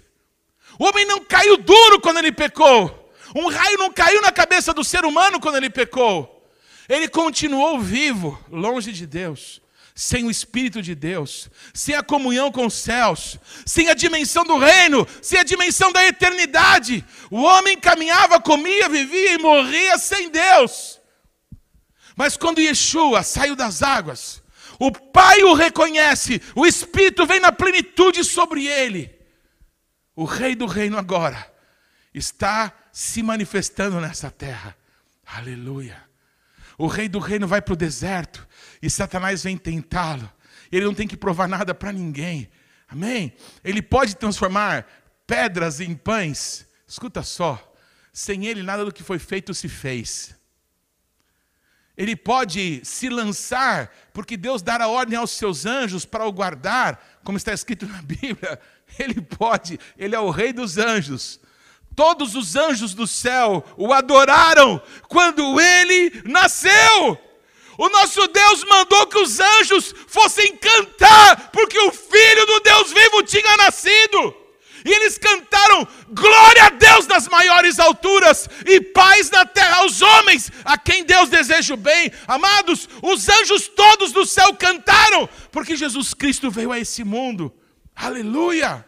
[0.79, 3.13] O homem não caiu duro quando ele pecou.
[3.37, 6.51] Um raio não caiu na cabeça do ser humano quando ele pecou.
[6.89, 9.63] Ele continuou vivo, longe de Deus,
[10.01, 14.57] sem o Espírito de Deus, sem a comunhão com os céus, sem a dimensão do
[14.57, 17.05] reino, sem a dimensão da eternidade.
[17.31, 20.99] O homem caminhava, comia, vivia e morria sem Deus.
[22.17, 24.43] Mas quando Yeshua saiu das águas,
[24.79, 29.15] o Pai o reconhece, o Espírito vem na plenitude sobre ele.
[30.17, 31.53] O Rei do Reino agora
[32.15, 34.75] está se manifestando nessa terra.
[35.27, 36.09] Aleluia.
[36.81, 38.49] O rei do reino vai para o deserto
[38.83, 40.31] e Satanás vem tentá-lo.
[40.71, 42.51] Ele não tem que provar nada para ninguém.
[42.89, 43.35] Amém?
[43.63, 44.87] Ele pode transformar
[45.27, 46.67] pedras em pães.
[46.87, 47.73] Escuta só.
[48.13, 50.35] Sem ele, nada do que foi feito se fez.
[51.97, 57.37] Ele pode se lançar, porque Deus dará ordem aos seus anjos para o guardar, como
[57.37, 58.59] está escrito na Bíblia.
[58.99, 61.39] Ele pode, ele é o rei dos anjos.
[61.95, 67.17] Todos os anjos do céu o adoraram quando ele nasceu.
[67.81, 73.23] O nosso Deus mandou que os anjos fossem cantar, porque o Filho do Deus vivo
[73.23, 74.37] tinha nascido.
[74.85, 80.53] E eles cantaram glória a Deus nas maiores alturas e paz na terra aos homens,
[80.63, 82.13] a quem Deus deseja o bem.
[82.29, 87.51] Amados, os anjos todos do céu cantaram, porque Jesus Cristo veio a esse mundo.
[87.97, 88.85] Aleluia!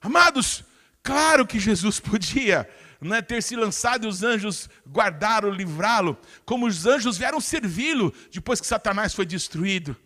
[0.00, 0.64] Amados,
[1.02, 2.68] Claro que Jesus podia
[3.02, 8.60] né, ter se lançado e os anjos guardaram, livrá-lo, como os anjos vieram servi-lo depois
[8.60, 9.96] que Satanás foi destruído.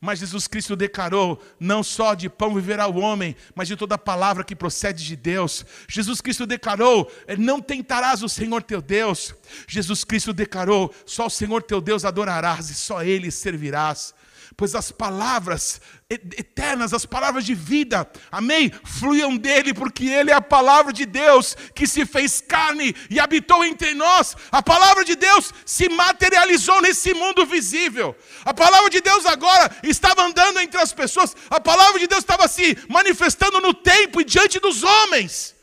[0.00, 4.44] Mas Jesus Cristo declarou: não só de pão viverá o homem, mas de toda palavra
[4.44, 5.64] que procede de Deus.
[5.88, 9.34] Jesus Cristo declarou: eh, não tentarás o Senhor teu Deus.
[9.66, 14.14] Jesus Cristo declarou: só o Senhor teu Deus adorarás e só Ele servirás
[14.56, 20.40] pois as palavras eternas, as palavras de vida, amém, fluíam dele, porque ele é a
[20.40, 24.36] palavra de Deus que se fez carne e habitou entre nós.
[24.52, 28.16] A palavra de Deus se materializou nesse mundo visível.
[28.44, 32.46] A palavra de Deus agora estava andando entre as pessoas, a palavra de Deus estava
[32.46, 35.54] se manifestando no tempo e diante dos homens.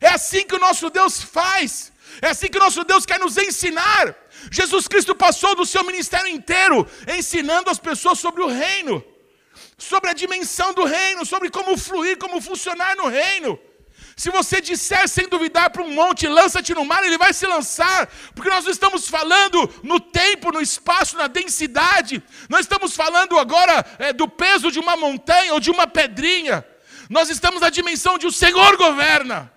[0.00, 1.92] É assim que o nosso Deus faz.
[2.20, 4.14] É assim que o nosso Deus quer nos ensinar.
[4.50, 9.04] Jesus Cristo passou do seu ministério inteiro ensinando as pessoas sobre o reino,
[9.76, 13.58] sobre a dimensão do reino, sobre como fluir, como funcionar no reino.
[14.16, 18.08] Se você disser sem duvidar para um monte, lança-te no mar, ele vai se lançar,
[18.34, 23.86] porque nós não estamos falando no tempo, no espaço, na densidade, nós estamos falando agora
[23.96, 26.66] é, do peso de uma montanha ou de uma pedrinha,
[27.08, 29.52] nós estamos na dimensão de o Senhor governa.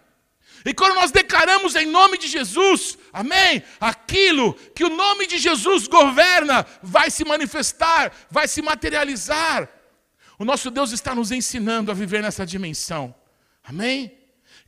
[0.66, 5.88] E quando nós declaramos em nome de Jesus, amém, aquilo que o nome de Jesus
[5.88, 9.68] governa, vai se manifestar, vai se materializar.
[10.38, 13.14] O nosso Deus está nos ensinando a viver nessa dimensão,
[13.64, 14.18] amém?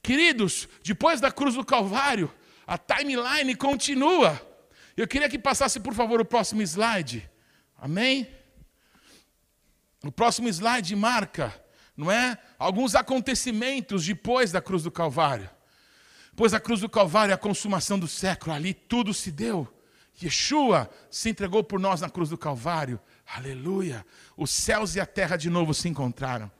[0.02, 2.34] Queridos, depois da cruz do Calvário,
[2.66, 4.42] a timeline continua.
[4.98, 7.30] Eu queria que passasse, por favor, o próximo slide,
[7.78, 8.28] amém?
[10.04, 11.54] O próximo slide marca,
[11.96, 12.38] não é?
[12.60, 15.50] Alguns acontecimentos depois da cruz do Calvário.
[16.36, 19.72] Pois a cruz do Calvário é a consumação do século, ali tudo se deu.
[20.22, 23.00] Yeshua se entregou por nós na cruz do Calvário.
[23.26, 24.06] Aleluia!
[24.38, 26.52] Os céus e a terra de novo se encontraram.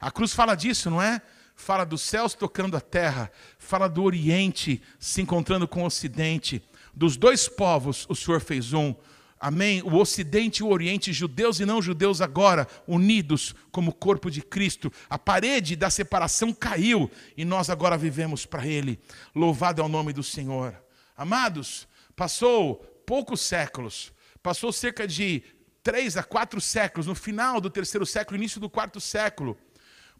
[0.00, 1.20] A cruz fala disso, não é?
[1.54, 6.62] Fala dos céus tocando a terra, fala do Oriente se encontrando com o Ocidente.
[6.94, 8.94] Dos dois povos, o Senhor fez um.
[9.38, 9.82] Amém?
[9.82, 14.90] O Ocidente e o Oriente, judeus e não judeus agora, unidos como corpo de Cristo.
[15.10, 18.98] A parede da separação caiu e nós agora vivemos para Ele.
[19.34, 20.74] Louvado é o nome do Senhor.
[21.14, 25.42] Amados, passou poucos séculos, passou cerca de
[25.82, 29.56] três a quatro séculos, no final do terceiro século, início do quarto século,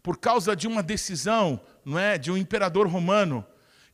[0.01, 3.45] por causa de uma decisão, não é, de um imperador romano.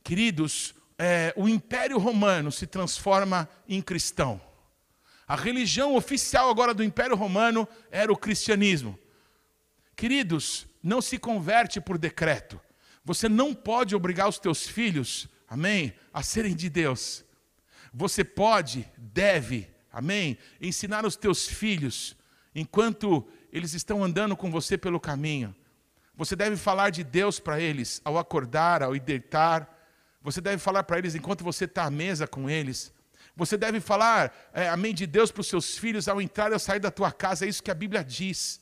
[0.04, 4.40] Queridos, é, o Império Romano se transforma em cristão.
[5.26, 8.98] A religião oficial agora do Império Romano era o cristianismo.
[9.96, 12.60] Queridos, não se converte por decreto.
[13.04, 17.24] Você não pode obrigar os teus filhos, amém, a serem de Deus.
[17.92, 22.16] Você pode, deve, amém, ensinar os teus filhos
[22.54, 25.54] enquanto eles estão andando com você pelo caminho.
[26.16, 29.70] Você deve falar de Deus para eles ao acordar, ao deitar.
[30.22, 32.92] Você deve falar para eles enquanto você está à mesa com eles.
[33.36, 36.58] Você deve falar é, amém de Deus para os seus filhos ao entrar e ao
[36.58, 38.60] sair da tua casa, é isso que a Bíblia diz.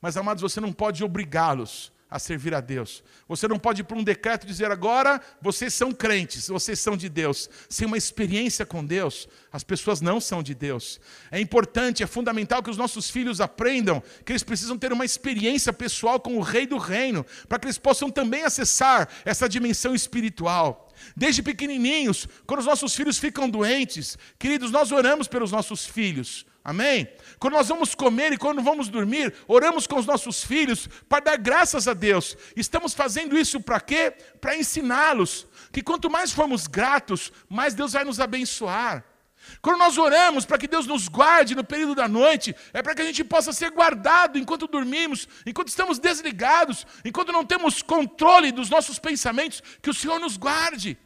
[0.00, 3.02] Mas, amados, você não pode obrigá-los a servir a Deus.
[3.28, 7.48] Você não pode, por um decreto, dizer agora vocês são crentes, vocês são de Deus.
[7.68, 11.00] Sem uma experiência com Deus, as pessoas não são de Deus.
[11.30, 15.72] É importante, é fundamental que os nossos filhos aprendam que eles precisam ter uma experiência
[15.72, 20.88] pessoal com o Rei do Reino, para que eles possam também acessar essa dimensão espiritual.
[21.16, 26.46] Desde pequenininhos, quando os nossos filhos ficam doentes, queridos, nós oramos pelos nossos filhos.
[26.68, 27.08] Amém?
[27.38, 31.38] Quando nós vamos comer e quando vamos dormir, oramos com os nossos filhos para dar
[31.38, 32.36] graças a Deus.
[32.54, 34.12] Estamos fazendo isso para quê?
[34.38, 39.02] Para ensiná-los que quanto mais formos gratos, mais Deus vai nos abençoar.
[39.62, 43.00] Quando nós oramos para que Deus nos guarde no período da noite, é para que
[43.00, 48.68] a gente possa ser guardado enquanto dormimos, enquanto estamos desligados, enquanto não temos controle dos
[48.68, 50.98] nossos pensamentos, que o Senhor nos guarde.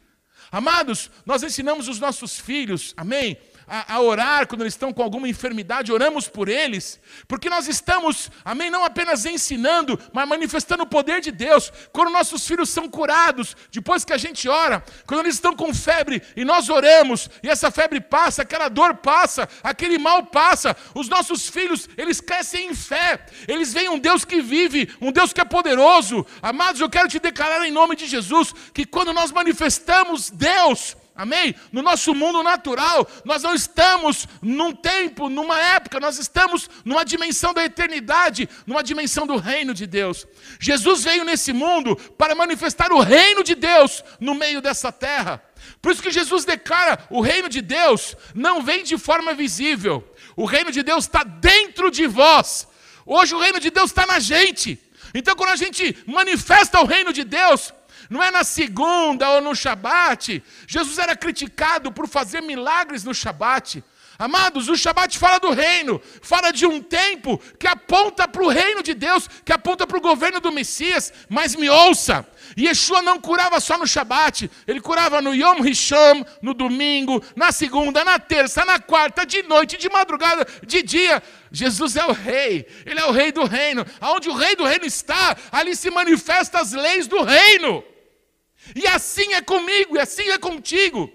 [0.51, 3.37] Amados, nós ensinamos os nossos filhos, amém?
[3.67, 8.31] A, a, orar quando eles estão com alguma enfermidade, oramos por eles, porque nós estamos,
[8.43, 11.71] amém, não apenas ensinando, mas manifestando o poder de Deus.
[11.91, 16.21] Quando nossos filhos são curados, depois que a gente ora, quando eles estão com febre
[16.35, 21.47] e nós oramos, e essa febre passa, aquela dor passa, aquele mal passa, os nossos
[21.49, 25.45] filhos, eles crescem em fé, eles veem um Deus que vive, um Deus que é
[25.45, 26.25] poderoso.
[26.41, 31.53] Amados, eu quero te declarar em nome de Jesus que quando nós manifestamos Deus, Amém?
[31.71, 37.53] No nosso mundo natural, nós não estamos num tempo, numa época, nós estamos numa dimensão
[37.53, 40.25] da eternidade, numa dimensão do reino de Deus.
[40.59, 45.43] Jesus veio nesse mundo para manifestar o reino de Deus no meio dessa terra.
[45.79, 50.03] Por isso que Jesus declara: o reino de Deus não vem de forma visível,
[50.35, 52.67] o reino de Deus está dentro de vós.
[53.05, 54.79] Hoje o reino de Deus está na gente.
[55.13, 57.71] Então, quando a gente manifesta o reino de Deus,
[58.13, 60.43] não é na segunda ou no Shabat.
[60.67, 63.83] Jesus era criticado por fazer milagres no Shabat.
[64.19, 68.83] Amados, o Shabat fala do reino, fala de um tempo que aponta para o reino
[68.83, 71.11] de Deus, que aponta para o governo do Messias.
[71.27, 72.23] Mas me ouça,
[72.55, 78.05] Yeshua não curava só no Shabat, ele curava no Yom Rishon, no domingo, na segunda,
[78.05, 81.23] na terça, na quarta, de noite, de madrugada, de dia.
[81.51, 83.83] Jesus é o rei, ele é o rei do reino.
[83.99, 87.83] Aonde o rei do reino está, ali se manifestam as leis do reino.
[88.75, 91.11] E assim é comigo, e assim é contigo.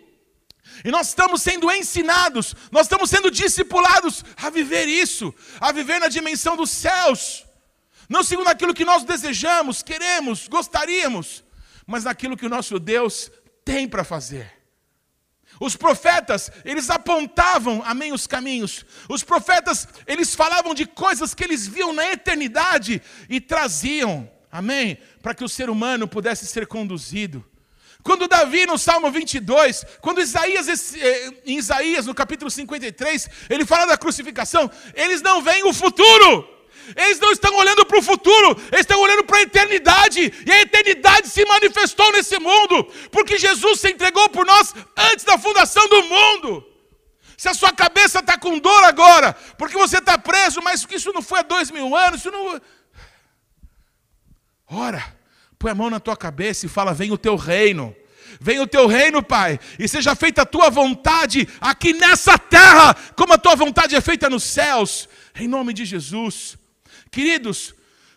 [0.84, 6.08] E nós estamos sendo ensinados, nós estamos sendo discipulados a viver isso, a viver na
[6.08, 7.44] dimensão dos céus.
[8.08, 11.44] Não segundo aquilo que nós desejamos, queremos, gostaríamos,
[11.86, 13.30] mas naquilo que o nosso Deus
[13.64, 14.58] tem para fazer.
[15.60, 18.84] Os profetas, eles apontavam, amém, os caminhos.
[19.08, 25.34] Os profetas, eles falavam de coisas que eles viam na eternidade e traziam, amém, para
[25.34, 27.44] que o ser humano pudesse ser conduzido.
[28.02, 33.86] Quando Davi, no Salmo 22, quando Isaías, eh, em Isaías, no capítulo 53, ele fala
[33.86, 36.56] da crucificação, eles não veem o futuro.
[36.96, 40.32] Eles não estão olhando para o futuro, eles estão olhando para a eternidade.
[40.46, 45.36] E a eternidade se manifestou nesse mundo, porque Jesus se entregou por nós antes da
[45.36, 46.64] fundação do mundo.
[47.36, 51.22] Se a sua cabeça está com dor agora, porque você está preso, mas isso não
[51.22, 52.60] foi há dois mil anos, isso não.
[54.70, 55.18] Ora,
[55.58, 57.94] Põe a mão na tua cabeça e fala: Vem o teu reino.
[58.40, 63.32] Venha o teu reino, Pai, e seja feita a tua vontade aqui nessa terra, como
[63.32, 66.56] a tua vontade é feita nos céus, em nome de Jesus.
[67.10, 67.74] Queridos,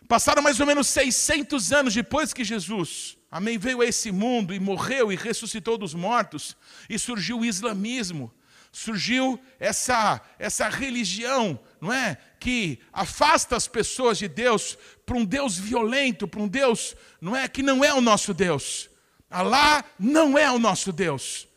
[0.10, 4.60] passaram mais ou menos 600 anos depois que Jesus, amém, veio a esse mundo e
[4.60, 6.58] morreu e ressuscitou dos mortos,
[6.90, 8.32] e surgiu o islamismo,
[8.70, 12.18] surgiu essa, essa religião, não é?
[12.42, 14.76] Que afasta as pessoas de Deus
[15.06, 17.48] para um Deus violento, para um Deus, não é?
[17.48, 18.90] Que não é o nosso Deus.
[19.30, 21.48] Alá não é o nosso Deus.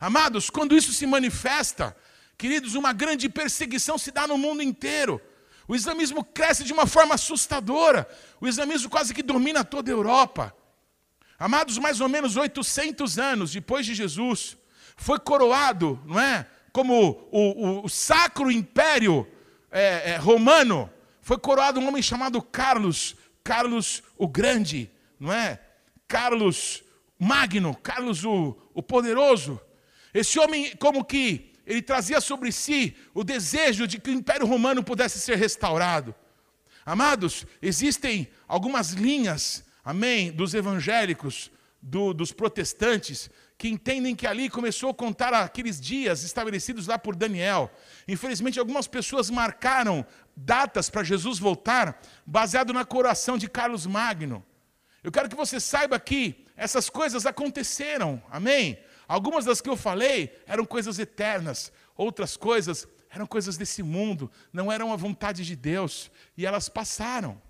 [0.00, 1.96] Amados, quando isso se manifesta,
[2.36, 5.20] queridos, uma grande perseguição se dá no mundo inteiro.
[5.68, 8.08] O islamismo cresce de uma forma assustadora.
[8.40, 10.52] O islamismo quase que domina toda a Europa.
[11.38, 14.56] Amados, mais ou menos 800 anos depois de Jesus,
[14.96, 16.48] foi coroado, não é?
[16.72, 19.24] Como o, o, o sacro império
[19.72, 25.58] é, é, romano, foi coroado um homem chamado Carlos, Carlos o Grande, não é?
[26.06, 26.84] Carlos
[27.18, 29.60] Magno, Carlos o, o Poderoso.
[30.12, 34.82] Esse homem, como que ele trazia sobre si o desejo de que o Império Romano
[34.82, 36.14] pudesse ser restaurado.
[36.84, 41.50] Amados, existem algumas linhas, amém, dos evangélicos,
[41.80, 43.30] do, dos protestantes,
[43.62, 47.70] que entendem que ali começou a contar aqueles dias estabelecidos lá por Daniel.
[48.08, 50.04] Infelizmente, algumas pessoas marcaram
[50.34, 54.44] datas para Jesus voltar, baseado na coroação de Carlos Magno.
[55.00, 58.80] Eu quero que você saiba que essas coisas aconteceram, amém?
[59.06, 64.72] Algumas das que eu falei eram coisas eternas, outras coisas eram coisas desse mundo, não
[64.72, 67.40] eram a vontade de Deus, e elas passaram.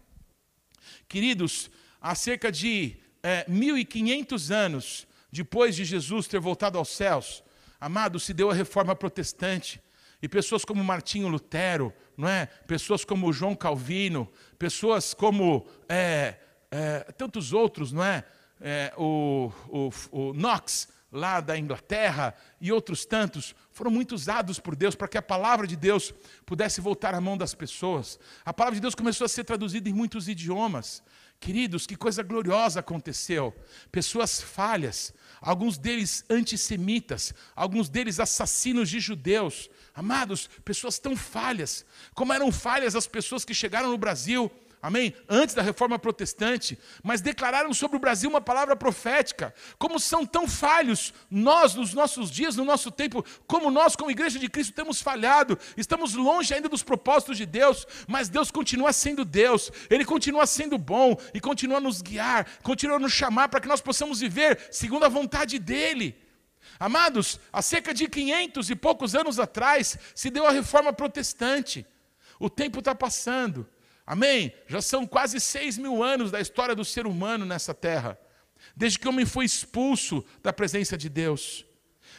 [1.09, 7.43] Queridos, há cerca de é, 1.500 anos, depois de Jesus ter voltado aos céus,
[7.81, 9.83] amado, se deu a reforma protestante.
[10.21, 12.47] E pessoas como Martinho Lutero, não é?
[12.67, 16.37] pessoas como João Calvino, pessoas como é,
[16.71, 18.23] é, tantos outros, não é?
[18.61, 24.77] é o, o, o Knox, lá da Inglaterra, e outros tantos, foram muito usados por
[24.77, 26.15] Deus para que a palavra de Deus
[26.47, 28.19] pudesse voltar à mão das pessoas.
[28.45, 31.03] A palavra de Deus começou a ser traduzida em muitos idiomas.
[31.43, 33.53] Queridos, que coisa gloriosa aconteceu.
[33.91, 39.69] Pessoas falhas, alguns deles antissemitas, alguns deles assassinos de judeus.
[39.93, 41.85] Amados, pessoas tão falhas,
[42.15, 44.53] como eram falhas as pessoas que chegaram no Brasil
[44.83, 45.15] amém?
[45.29, 49.55] Antes da reforma protestante, mas declararam sobre o Brasil uma palavra profética.
[49.79, 54.41] Como são tão falhos nós, nos nossos dias, no nosso tempo, como nós, como igreja
[54.41, 59.25] de Cristo, temos falhado, estamos longe ainda dos propósitos de Deus, mas Deus continua sendo
[59.25, 63.61] Deus, Ele continua sendo bom e continua a nos guiar, continua a nos chamar para
[63.61, 66.21] que nós possamos viver segundo a vontade dEle.
[66.79, 71.87] Amados, há cerca de 500 e poucos anos atrás se deu a reforma protestante.
[72.41, 73.69] O tempo está passando.
[74.07, 74.53] Amém?
[74.67, 78.19] Já são quase seis mil anos da história do ser humano nessa terra,
[78.77, 81.65] desde que o homem foi expulso da presença de Deus.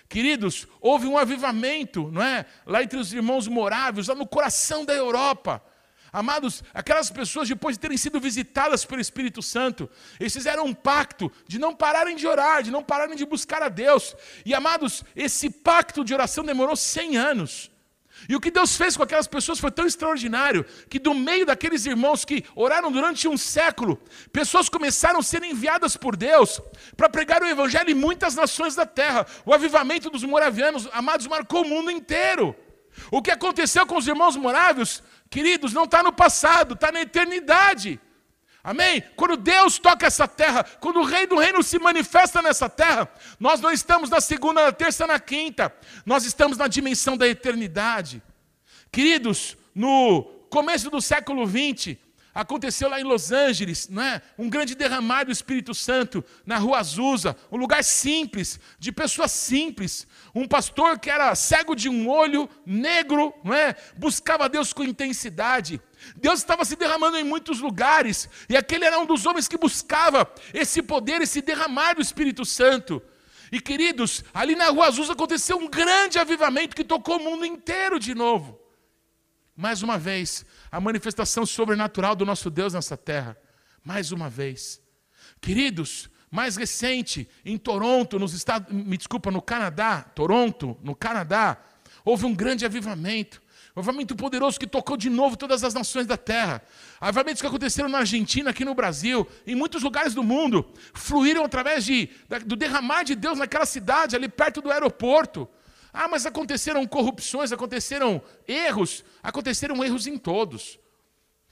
[0.08, 2.46] Queridos, houve um avivamento, não é?
[2.66, 5.64] Lá entre os irmãos moráveis, lá no coração da Europa.
[6.12, 11.32] Amados, aquelas pessoas, depois de terem sido visitadas pelo Espírito Santo, eles fizeram um pacto
[11.48, 14.16] de não pararem de orar, de não pararem de buscar a Deus.
[14.46, 17.72] E, amados, esse pacto de oração demorou 100 anos.
[18.28, 21.86] E o que Deus fez com aquelas pessoas foi tão extraordinário que, do meio daqueles
[21.86, 24.02] irmãos que oraram durante um século,
[24.32, 26.62] pessoas começaram a ser enviadas por Deus
[26.96, 29.26] para pregar o Evangelho em muitas nações da terra.
[29.46, 32.56] O avivamento dos moravianos, amados, marcou o mundo inteiro.
[33.12, 38.00] O que aconteceu com os irmãos morávios, queridos, não está no passado, está na eternidade.
[38.64, 39.04] Amém?
[39.18, 43.60] Quando Deus toca essa terra, quando o Rei do Reino se manifesta nessa terra, nós
[43.60, 48.24] não estamos na segunda, na terça, na quinta, nós estamos na dimensão da eternidade.
[48.90, 51.98] Queridos, no começo do século XX,
[52.34, 54.22] aconteceu lá em Los Angeles, não é?
[54.38, 60.08] um grande derramar do Espírito Santo na rua Azusa, um lugar simples, de pessoas simples.
[60.34, 63.76] Um pastor que era cego de um olho, negro, não é?
[63.98, 65.82] buscava Deus com intensidade.
[66.16, 70.32] Deus estava se derramando em muitos lugares, e aquele era um dos homens que buscava
[70.54, 73.02] esse poder, esse derramar do Espírito Santo.
[73.52, 78.00] E queridos, ali na Rua Azul aconteceu um grande avivamento que tocou o mundo inteiro
[78.00, 78.60] de novo.
[79.56, 83.38] Mais uma vez, a manifestação sobrenatural do nosso Deus nessa terra.
[83.84, 84.82] Mais uma vez.
[85.40, 91.60] Queridos, mais recente, em Toronto, nos Estados, me desculpa, no Canadá, Toronto, no Canadá,
[92.04, 93.42] houve um grande avivamento.
[93.76, 96.62] Um avivamento poderoso que tocou de novo todas as nações da terra.
[97.02, 101.84] Avivamentos que aconteceram na Argentina, aqui no Brasil, em muitos lugares do mundo, fluíram através
[101.84, 102.10] de,
[102.46, 105.50] do derramar de Deus naquela cidade, ali perto do aeroporto.
[105.92, 110.80] Ah, mas aconteceram corrupções, aconteceram erros, aconteceram erros em todos.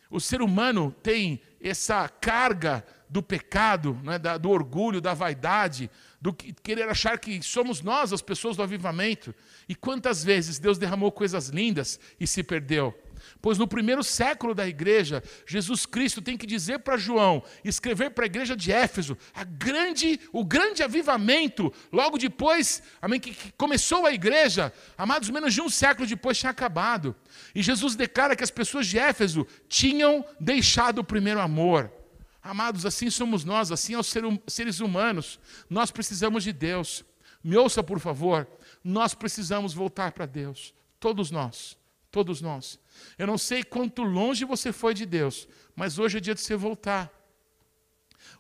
[0.10, 5.92] O ser humano tem essa carga do pecado, né, da, do orgulho, da vaidade,
[6.22, 9.36] do que, querer achar que somos nós as pessoas do avivamento.
[9.68, 12.98] E quantas vezes Deus derramou coisas lindas e se perdeu?
[13.42, 18.24] Pois no primeiro século da igreja, Jesus Cristo tem que dizer para João, escrever para
[18.24, 24.06] a igreja de Éfeso, a grande, o grande avivamento, logo depois, amém, que, que começou
[24.06, 27.14] a igreja, amados, menos de um século depois tinha acabado.
[27.54, 31.92] E Jesus declara que as pessoas de Éfeso tinham deixado o primeiro amor.
[32.44, 35.40] Amados, assim somos nós, assim aos hum, seres humanos.
[35.70, 37.06] Nós precisamos de Deus.
[37.44, 38.48] Me ouça, por favor.
[38.84, 40.74] Nós precisamos voltar para Deus.
[41.00, 41.78] Todos nós.
[42.10, 42.80] Todos nós.
[43.18, 46.56] Eu não sei quanto longe você foi de Deus, mas hoje é dia de você
[46.56, 47.10] voltar.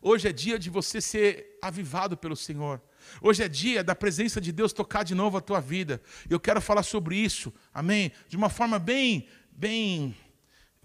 [0.02, 2.82] Hoje é dia de você ser avivado pelo Senhor.
[3.22, 6.02] Hoje é dia da presença de Deus tocar de novo a tua vida.
[6.30, 8.12] Eu quero falar sobre isso, amém?
[8.28, 10.16] De uma forma bem, bem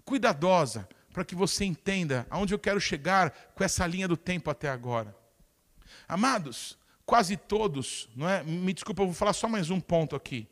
[0.05, 0.87] cuidadosa,
[1.17, 5.17] para que você entenda aonde eu quero chegar com essa linha do tempo até agora.
[6.07, 8.43] Amados, quase todos, não é?
[8.43, 10.47] Me desculpa, eu vou falar só mais um ponto aqui.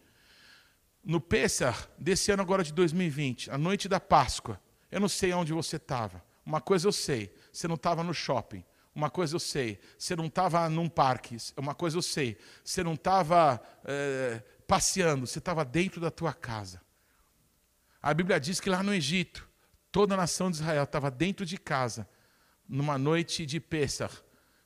[1.04, 4.60] No Pessah desse ano agora de 2020, a noite da Páscoa,
[4.92, 6.26] eu não sei onde você estava.
[6.44, 8.64] Uma coisa eu sei, você não estava no shopping.
[8.96, 11.38] Uma coisa eu sei, você não estava num parque.
[11.56, 16.82] Uma coisa eu sei, você não estava é, passeando, você estava dentro da tua casa.
[18.02, 19.48] A Bíblia diz que lá no Egito,
[19.96, 22.06] Toda a nação de Israel estava dentro de casa,
[22.68, 24.12] numa noite de Pêssar,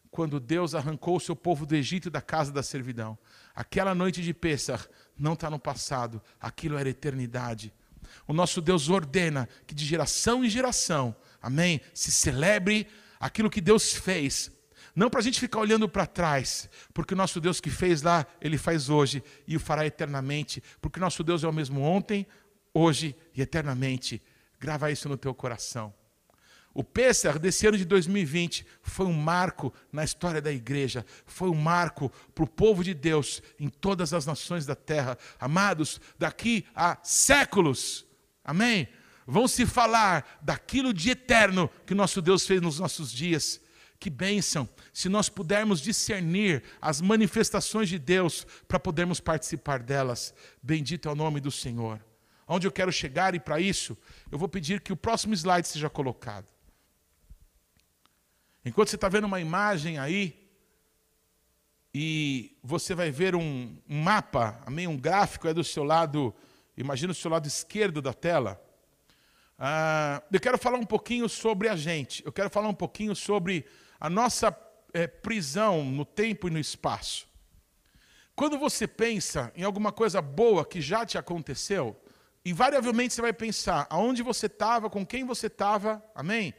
[0.09, 3.15] quando Deus arrancou o seu povo do Egito da casa da servidão.
[3.53, 7.71] Aquela noite de Pêssar não está no passado, aquilo era eternidade.
[8.27, 12.87] O nosso Deus ordena que de geração em geração, amém, se celebre
[13.19, 14.51] aquilo que Deus fez.
[14.95, 18.25] Não para a gente ficar olhando para trás, porque o nosso Deus que fez lá,
[18.41, 22.25] ele faz hoje e o fará eternamente, porque o nosso Deus é o mesmo ontem,
[22.73, 24.19] hoje e eternamente.
[24.59, 25.93] Grava isso no teu coração.
[26.73, 31.55] O Pêssar desse ano de 2020 foi um marco na história da igreja, foi um
[31.55, 35.17] marco para o povo de Deus em todas as nações da terra.
[35.39, 38.05] Amados, daqui a séculos,
[38.43, 38.87] amém?
[39.25, 43.59] Vão se falar daquilo de eterno que nosso Deus fez nos nossos dias.
[43.99, 50.33] Que bênção, se nós pudermos discernir as manifestações de Deus para podermos participar delas.
[50.63, 51.99] Bendito é o nome do Senhor.
[52.51, 53.95] Onde eu quero chegar e para isso,
[54.31, 56.47] eu vou pedir que o próximo slide seja colocado.
[58.65, 60.49] Enquanto você está vendo uma imagem aí,
[61.93, 64.87] e você vai ver um, mapa, amém?
[64.87, 66.33] um gráfico é do seu lado,
[66.75, 68.59] imagina o seu lado esquerdo da tela.
[69.55, 73.63] Ah, eu quero falar um pouquinho sobre a gente, eu quero falar um pouquinho sobre
[73.99, 74.55] a nossa
[74.91, 77.27] é, prisão no tempo e no espaço.
[78.35, 81.95] Quando você pensa em alguma coisa boa que já te aconteceu,
[82.45, 86.53] invariavelmente você vai pensar aonde você estava, com quem você estava, amém?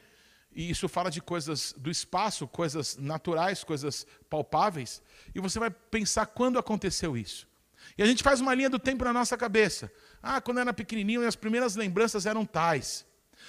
[0.53, 5.01] E isso fala de coisas do espaço, coisas naturais, coisas palpáveis,
[5.35, 7.49] e você vai pensar quando aconteceu isso.
[7.97, 9.91] E a gente faz uma linha do tempo na nossa cabeça.
[10.22, 13.07] Ah, quando eu era pequenininho, as primeiras lembranças eram tais.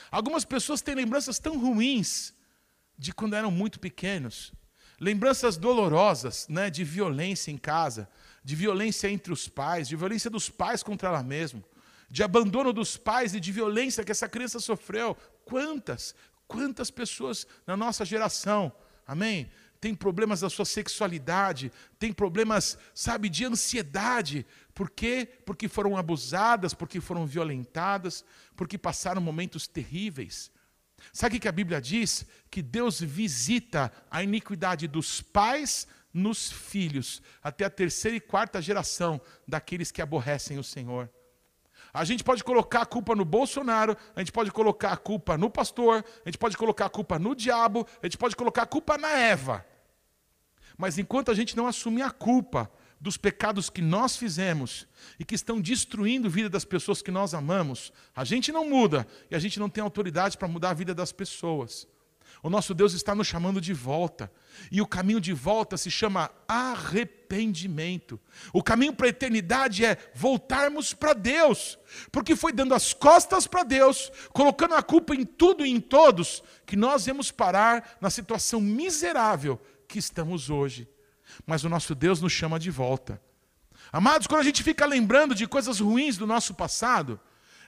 [0.10, 2.34] Algumas pessoas têm lembranças tão ruins
[2.98, 4.54] de quando eram muito pequenos.
[5.00, 8.08] Lembranças dolorosas, né, de violência em casa,
[8.44, 11.64] de violência entre os pais, de violência dos pais contra ela mesma
[12.12, 15.16] de abandono dos pais e de violência que essa criança sofreu.
[15.46, 16.14] Quantas,
[16.46, 18.72] quantas pessoas na nossa geração,
[19.08, 19.50] amém?
[19.80, 24.46] Tem problemas da sua sexualidade, tem problemas, sabe, de ansiedade.
[24.76, 25.28] Por quê?
[25.46, 28.26] Porque foram abusadas, porque foram violentadas,
[28.58, 30.52] porque passaram momentos terríveis.
[31.14, 32.26] Sabe o que a Bíblia diz?
[32.52, 39.20] Que Deus visita a iniquidade dos pais nos filhos, até a terceira e quarta geração
[39.48, 41.10] daqueles que aborrecem o Senhor.
[41.94, 45.50] A gente pode colocar a culpa no Bolsonaro, a gente pode colocar a culpa no
[45.50, 48.98] pastor, a gente pode colocar a culpa no diabo, a gente pode colocar a culpa
[48.98, 49.66] na Eva.
[50.78, 54.88] Mas enquanto a gente não assumir a culpa dos pecados que nós fizemos
[55.20, 59.08] e que estão destruindo a vida das pessoas que nós amamos, a gente não muda
[59.30, 61.88] e a gente não tem autoridade para mudar a vida das pessoas.
[62.44, 64.32] O nosso Deus está nos chamando de volta.
[64.72, 68.20] E o caminho de volta se chama arrependimento.
[68.52, 71.78] O caminho para a eternidade é voltarmos para Deus.
[72.12, 76.44] Porque foi dando as costas para Deus, colocando a culpa em tudo e em todos,
[76.66, 80.90] que nós vamos parar na situação miserável que estamos hoje.
[81.46, 83.22] Mas o nosso Deus nos chama de volta.
[83.92, 87.20] Amados, quando a gente fica lembrando de coisas ruins do nosso passado,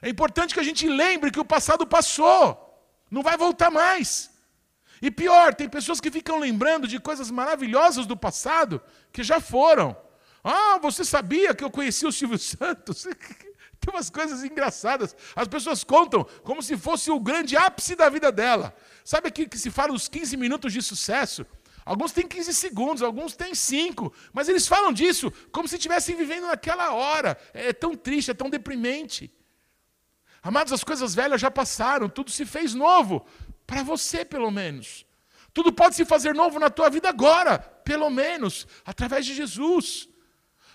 [0.02, 2.58] é importante que a gente lembre que o passado passou,
[3.08, 4.33] não vai voltar mais.
[5.00, 8.80] E pior, tem pessoas que ficam lembrando de coisas maravilhosas do passado
[9.12, 9.96] que já foram.
[10.42, 13.06] Ah, você sabia que eu conheci o Silvio Santos?
[13.80, 15.14] Tem umas coisas engraçadas.
[15.36, 18.74] As pessoas contam como se fosse o grande ápice da vida dela.
[19.04, 21.46] Sabe aquilo que se fala dos 15 minutos de sucesso?
[21.84, 24.12] Alguns têm 15 segundos, alguns têm 5.
[24.32, 27.38] Mas eles falam disso como se estivessem vivendo naquela hora.
[27.52, 29.30] É tão triste, é tão deprimente.
[30.42, 33.26] Amados, as coisas velhas já passaram, tudo se fez novo.
[33.66, 35.06] Para você, pelo menos.
[35.52, 40.08] Tudo pode se fazer novo na tua vida agora, pelo menos, através de Jesus.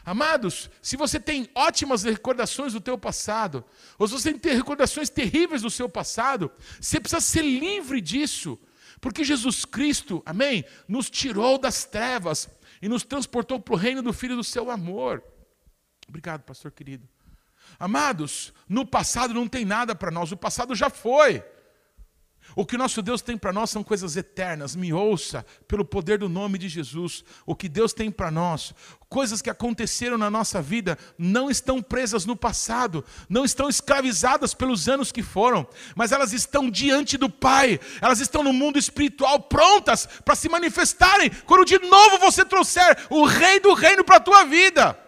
[0.06, 3.64] Amados, se você tem ótimas recordações do teu passado,
[3.98, 8.58] ou se você tem recordações terríveis do seu passado, você precisa ser livre disso.
[9.02, 12.50] Porque Jesus Cristo, amém, nos tirou das trevas
[12.82, 15.24] e nos transportou para o reino do Filho do seu amor.
[16.08, 17.08] Obrigado, pastor querido.
[17.78, 21.44] Amados, no passado não tem nada para nós, o passado já foi.
[22.60, 24.76] O que nosso Deus tem para nós são coisas eternas.
[24.76, 27.24] Me ouça, pelo poder do nome de Jesus.
[27.46, 28.74] O que Deus tem para nós,
[29.08, 34.90] coisas que aconteceram na nossa vida, não estão presas no passado, não estão escravizadas pelos
[34.90, 40.06] anos que foram, mas elas estão diante do Pai, elas estão no mundo espiritual prontas
[40.26, 44.44] para se manifestarem quando de novo você trouxer o Rei do Reino para a tua
[44.44, 45.00] vida.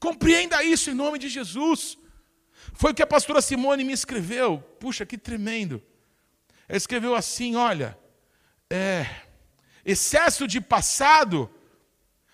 [0.00, 1.98] Compreenda isso em nome de Jesus.
[2.72, 4.58] Foi o que a pastora Simone me escreveu.
[4.80, 5.82] Puxa, que tremendo.
[6.68, 7.98] Escreveu assim: olha,
[8.70, 9.06] é,
[9.84, 11.50] excesso de passado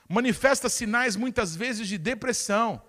[0.08, 2.82] manifesta sinais muitas vezes de depressão.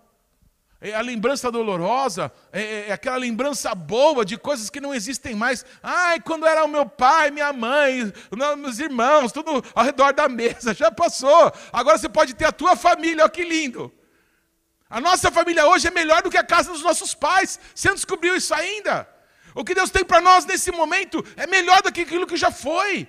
[0.82, 5.34] É a lembrança dolorosa é, é, é, aquela lembrança boa de coisas que não existem
[5.34, 5.66] mais.
[5.82, 8.14] Ai, quando era o meu pai, minha mãe,
[8.58, 11.52] meus irmãos, tudo ao redor da mesa, já passou.
[11.72, 13.92] Agora você pode ter a tua família, olha que lindo.
[14.90, 17.60] A nossa família hoje é melhor do que a casa dos nossos pais.
[17.74, 19.15] Você não descobriu isso ainda?
[19.56, 22.52] O que Deus tem para nós nesse momento é melhor do que aquilo que já
[22.52, 23.08] foi.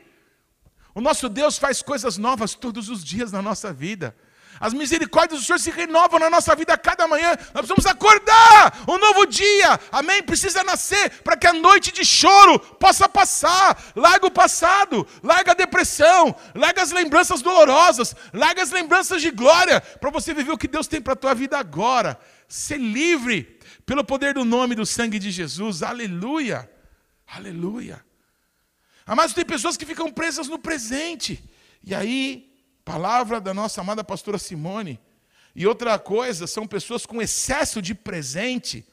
[0.94, 4.16] O nosso Deus faz coisas novas todos os dias na nossa vida.
[4.58, 7.30] As misericórdias do Senhor se renovam na nossa vida a cada manhã.
[7.52, 9.78] Nós precisamos acordar um novo dia.
[9.92, 10.22] Amém?
[10.22, 13.76] Precisa nascer para que a noite de choro possa passar.
[13.94, 19.80] Larga o passado, larga a depressão, larga as lembranças dolorosas, larga as lembranças de glória
[19.80, 22.18] para você viver o que Deus tem para a tua vida agora.
[22.48, 23.55] Ser livre
[23.86, 25.82] pelo poder do nome do sangue de Jesus.
[25.84, 26.68] Aleluia!
[27.24, 28.04] Aleluia!
[29.06, 31.42] Amados, tem pessoas que ficam presas no presente.
[31.84, 32.52] E aí,
[32.84, 35.00] palavra da nossa amada pastora Simone.
[35.54, 38.84] E outra coisa, são pessoas com excesso de presente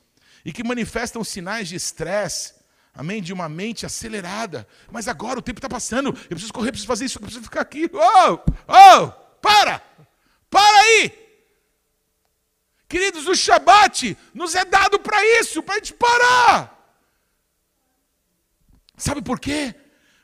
[0.45, 2.53] e que manifestam sinais de estresse,
[2.93, 3.21] amém?
[3.21, 4.67] De uma mente acelerada.
[4.91, 7.61] Mas agora o tempo está passando, eu preciso correr, preciso fazer isso, eu preciso ficar
[7.61, 7.89] aqui.
[7.91, 9.81] Oh, oh, para!
[10.49, 11.22] Para aí!
[12.93, 16.55] Queridos, o Shabat nos é dado para isso, para a gente parar.
[18.95, 19.73] Sabe por quê?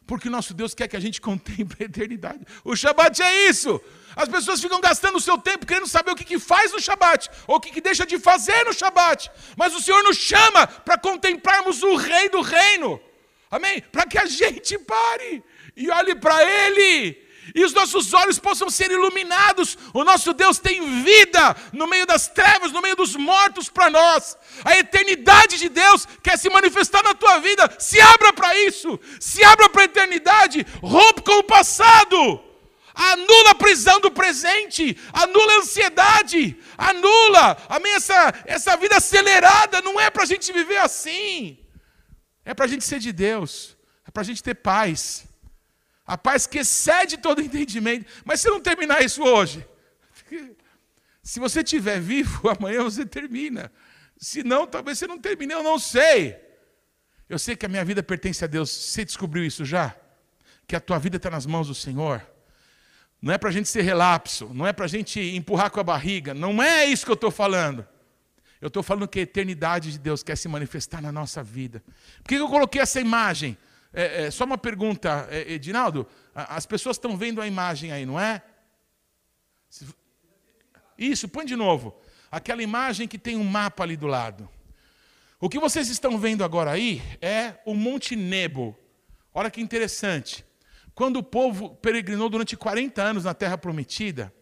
[0.05, 2.45] Porque o nosso Deus quer que a gente contemple a eternidade.
[2.63, 3.81] O Shabat é isso.
[4.15, 7.31] As pessoas ficam gastando o seu tempo querendo saber o que, que faz no Shabat,
[7.47, 9.31] ou o que, que deixa de fazer no Shabat.
[9.57, 13.01] Mas o Senhor nos chama para contemplarmos o Rei do Reino.
[13.49, 13.81] Amém?
[13.91, 15.43] Para que a gente pare
[15.75, 19.77] e olhe para Ele e os nossos olhos possam ser iluminados.
[19.93, 24.37] O nosso Deus tem vida no meio das trevas, no meio dos mortos para nós.
[24.63, 27.69] A eternidade de Deus quer se manifestar na tua vida.
[27.79, 32.43] Se abra para isso, se abra para a eternidade, rompe com o passado.
[32.99, 39.97] anula a prisão do presente, anula a ansiedade, anula, amém, essa, essa vida acelerada, não
[39.97, 41.57] é para a gente viver assim,
[42.43, 45.28] é para a gente ser de Deus, é para a gente ter paz,
[46.09, 49.63] a paz que excede todo entendimento, mas se não terminar isso hoje,
[51.21, 53.71] se você estiver vivo, amanhã você termina,
[54.17, 56.35] se não, talvez você não termine, eu não sei,
[57.29, 59.95] eu sei que a minha vida pertence a Deus, você descobriu isso já?
[60.65, 62.27] Que a tua vida está nas mãos do Senhor?
[63.21, 65.83] Não é para a gente ser relapso, não é para a gente empurrar com a
[65.83, 67.87] barriga, não é isso que eu estou falando.
[68.59, 71.83] Eu estou falando que a eternidade de Deus quer se manifestar na nossa vida.
[72.23, 73.55] Por que eu coloquei essa imagem?
[73.93, 76.07] É, é, só uma pergunta, é, Edinaldo.
[76.33, 78.41] As pessoas estão vendo a imagem aí, não é?
[80.97, 81.99] Isso, põe de novo.
[82.31, 84.47] Aquela imagem que tem um mapa ali do lado.
[85.39, 88.77] O que vocês estão vendo agora aí é o Monte Nebo.
[89.33, 90.45] Olha que interessante.
[90.93, 94.33] Quando o povo peregrinou durante 40 anos na terra prometida,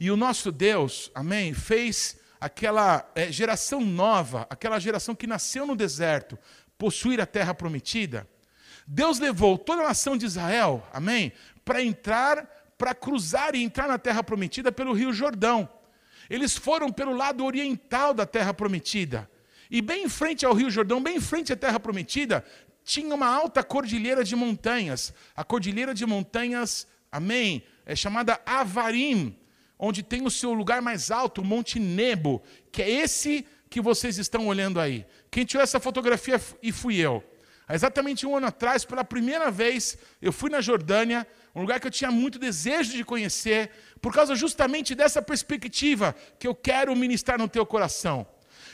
[0.00, 5.76] e o nosso Deus, amém, fez aquela é, geração nova, aquela geração que nasceu no
[5.76, 6.38] deserto,
[6.78, 8.28] possuir a terra prometida,
[8.86, 11.32] Deus levou toda a nação de Israel, amém,
[11.64, 12.46] para entrar,
[12.78, 15.68] para cruzar e entrar na terra prometida pelo rio Jordão.
[16.30, 19.28] Eles foram pelo lado oriental da terra prometida.
[19.70, 22.44] E bem em frente ao rio Jordão, bem em frente à terra prometida,
[22.84, 25.12] tinha uma alta cordilheira de montanhas.
[25.34, 29.36] A cordilheira de montanhas, amém, é chamada Avarim,
[29.76, 34.18] onde tem o seu lugar mais alto, o Monte Nebo, que é esse que vocês
[34.18, 35.04] estão olhando aí.
[35.30, 37.22] Quem tirou essa fotografia e fui eu.
[37.68, 41.86] Há exatamente um ano atrás, pela primeira vez, eu fui na Jordânia, um lugar que
[41.86, 47.38] eu tinha muito desejo de conhecer, por causa justamente dessa perspectiva que eu quero ministrar
[47.38, 48.26] no teu coração.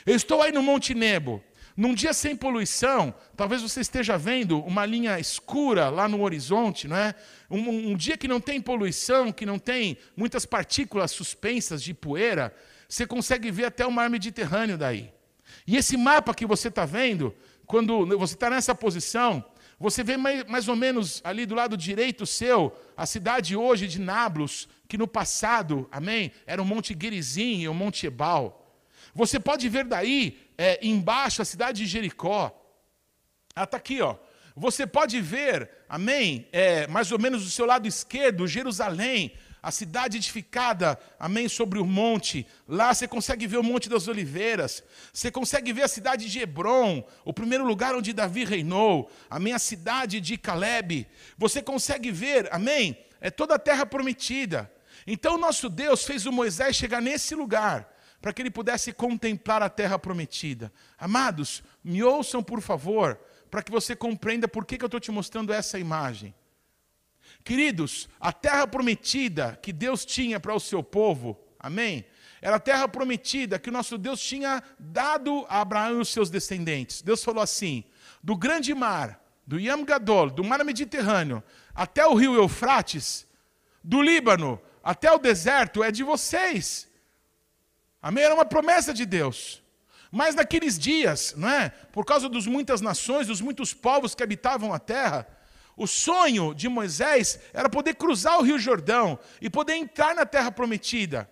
[0.05, 1.43] Eu estou aí no Monte Nebo.
[1.75, 6.95] Num dia sem poluição, talvez você esteja vendo uma linha escura lá no horizonte, não
[6.95, 7.15] é?
[7.49, 12.53] Um, um, dia que não tem poluição, que não tem muitas partículas suspensas de poeira,
[12.87, 15.11] você consegue ver até o mar Mediterrâneo daí.
[15.65, 17.33] E esse mapa que você está vendo,
[17.65, 19.43] quando você está nessa posição,
[19.79, 23.99] você vê mais, mais, ou menos ali do lado direito seu, a cidade hoje de
[23.99, 28.63] Nablus, que no passado, amém, era o Monte Gerizim e o Monte Ebal.
[29.13, 32.57] Você pode ver daí, é, embaixo, a cidade de Jericó.
[33.55, 34.15] Ah, está aqui, ó.
[34.55, 39.33] Você pode ver, amém, é, mais ou menos do seu lado esquerdo, Jerusalém,
[39.63, 42.45] a cidade edificada, amém, sobre o monte.
[42.67, 44.83] Lá você consegue ver o Monte das Oliveiras.
[45.13, 49.09] Você consegue ver a cidade de Hebron, o primeiro lugar onde Davi reinou.
[49.29, 51.07] Amém, a cidade de Caleb.
[51.37, 54.69] Você consegue ver, amém, é toda a terra prometida.
[55.07, 57.89] Então, nosso Deus fez o Moisés chegar nesse lugar
[58.21, 60.73] para que ele pudesse contemplar a terra prometida.
[60.97, 63.17] Amados, me ouçam, por favor,
[63.49, 66.35] para que você compreenda por que, que eu estou te mostrando essa imagem.
[67.43, 72.05] Queridos, a terra prometida que Deus tinha para o seu povo, amém?
[72.41, 76.29] Era a terra prometida que o nosso Deus tinha dado a Abraão e os seus
[76.29, 77.01] descendentes.
[77.01, 77.83] Deus falou assim:
[78.21, 83.25] do grande mar, do Yam Gadol, do mar Mediterrâneo, até o rio Eufrates,
[83.83, 86.89] do Líbano até o deserto é de vocês.
[88.01, 88.25] Amém?
[88.25, 89.63] Era uma promessa de Deus.
[90.11, 91.69] Mas naqueles dias, não é?
[91.69, 95.25] Por causa das muitas nações, dos muitos povos que habitavam a terra,
[95.75, 100.51] o sonho de Moisés era poder cruzar o Rio Jordão e poder entrar na terra
[100.51, 101.29] prometida.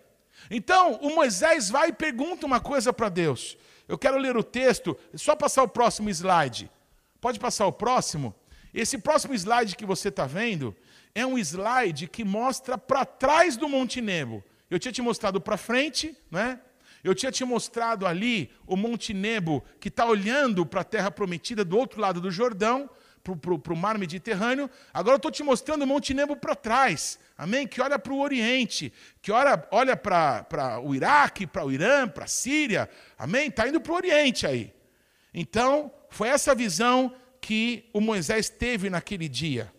[0.50, 3.58] Então, o Moisés vai e pergunta uma coisa para Deus.
[3.88, 6.72] Eu quero ler o texto, só passar o próximo slide.
[7.20, 8.34] Pode passar o próximo?
[8.74, 10.76] Esse próximo slide que você está vendo
[11.14, 14.44] é um slide que mostra para trás do Monte Nebo.
[14.70, 16.60] Eu tinha te mostrado para frente, né?
[17.04, 21.66] Eu tinha te mostrado ali o Monte Nebo, que está olhando para a terra prometida
[21.66, 22.90] do outro lado do Jordão,
[23.24, 24.70] para o mar Mediterrâneo.
[24.94, 27.68] Agora eu estou te mostrando o Monte Nebo para trás, amém?
[27.68, 28.92] Que olha para o Oriente,
[29.22, 33.50] que olha, olha para o Iraque, para o Irã, para a Síria, amém?
[33.50, 34.74] Está indo para o Oriente aí.
[35.34, 39.72] Então, foi essa visão que o Moisés teve naquele dia.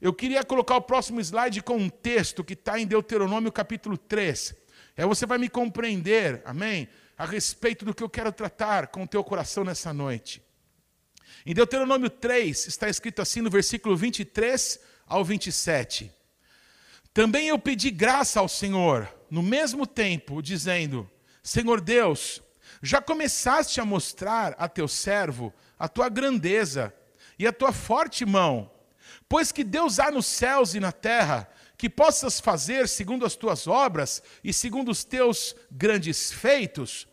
[0.00, 4.54] Eu queria colocar o próximo slide com um texto que está em Deuteronômio capítulo 3.
[4.96, 6.88] Aí você vai me compreender, amém?
[7.16, 10.42] A respeito do que eu quero tratar com o teu coração nessa noite.
[11.44, 16.12] Em Deuteronômio 3 está escrito assim no versículo 23 ao 27.
[17.12, 21.10] Também eu pedi graça ao Senhor, no mesmo tempo, dizendo:
[21.42, 22.40] Senhor Deus,
[22.82, 26.94] já começaste a mostrar a teu servo a tua grandeza
[27.38, 28.70] e a tua forte mão
[29.28, 33.66] Pois que Deus há nos céus e na terra, que possas fazer segundo as tuas
[33.66, 37.08] obras e segundo os teus grandes feitos.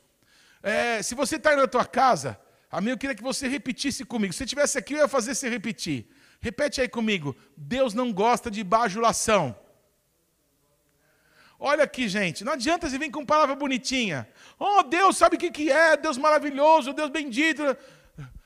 [0.62, 2.40] É, se você está na tua casa,
[2.70, 4.34] amém, eu queria que você repetisse comigo.
[4.34, 6.08] Se estivesse aqui, eu ia fazer você repetir.
[6.40, 7.36] Repete aí comigo.
[7.56, 9.56] Deus não gosta de bajulação.
[11.60, 14.28] Olha aqui, gente, não adianta você vir com palavra bonitinha.
[14.58, 17.64] Oh, Deus sabe o que, que é, Deus maravilhoso, Deus bendito.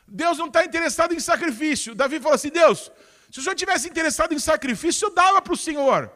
[0.07, 1.93] Deus não está interessado em sacrifício.
[1.93, 2.91] Davi falou assim: Deus,
[3.30, 6.11] se o senhor tivesse interessado em sacrifício, eu dava para o senhor.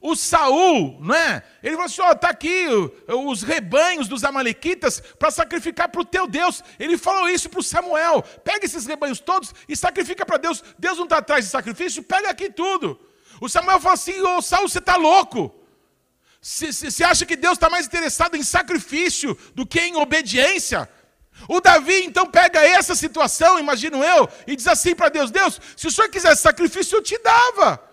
[0.00, 1.42] O Saul, não é?
[1.62, 2.66] Ele falou assim: ó, está aqui
[3.08, 6.62] os rebanhos dos Amalequitas para sacrificar para o teu Deus.
[6.78, 10.62] Ele falou isso para o Samuel: pega esses rebanhos todos e sacrifica para Deus.
[10.78, 12.98] Deus não está atrás de sacrifício, pega aqui tudo.
[13.40, 15.54] O Samuel falou assim: ô Saul, você está louco?
[16.40, 20.88] Você acha que Deus está mais interessado em sacrifício do que em obediência?
[21.48, 25.88] O Davi então pega essa situação, imagino eu, e diz assim para Deus: Deus, se
[25.88, 27.88] o senhor quisesse sacrifício, eu te dava.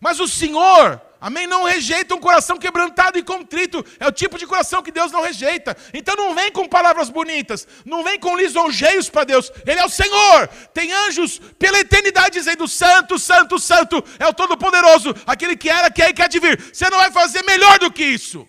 [0.00, 3.84] Mas o Senhor, amém, não rejeita um coração quebrantado e contrito.
[3.98, 5.76] É o tipo de coração que Deus não rejeita.
[5.92, 9.50] Então não vem com palavras bonitas, não vem com lisonjeios para Deus.
[9.66, 10.48] Ele é o Senhor.
[10.72, 16.02] Tem anjos pela eternidade dizendo: Santo, Santo, Santo, é o Todo-Poderoso, aquele que era, que
[16.02, 16.60] é e quer de vir.
[16.72, 18.46] Você não vai fazer melhor do que isso.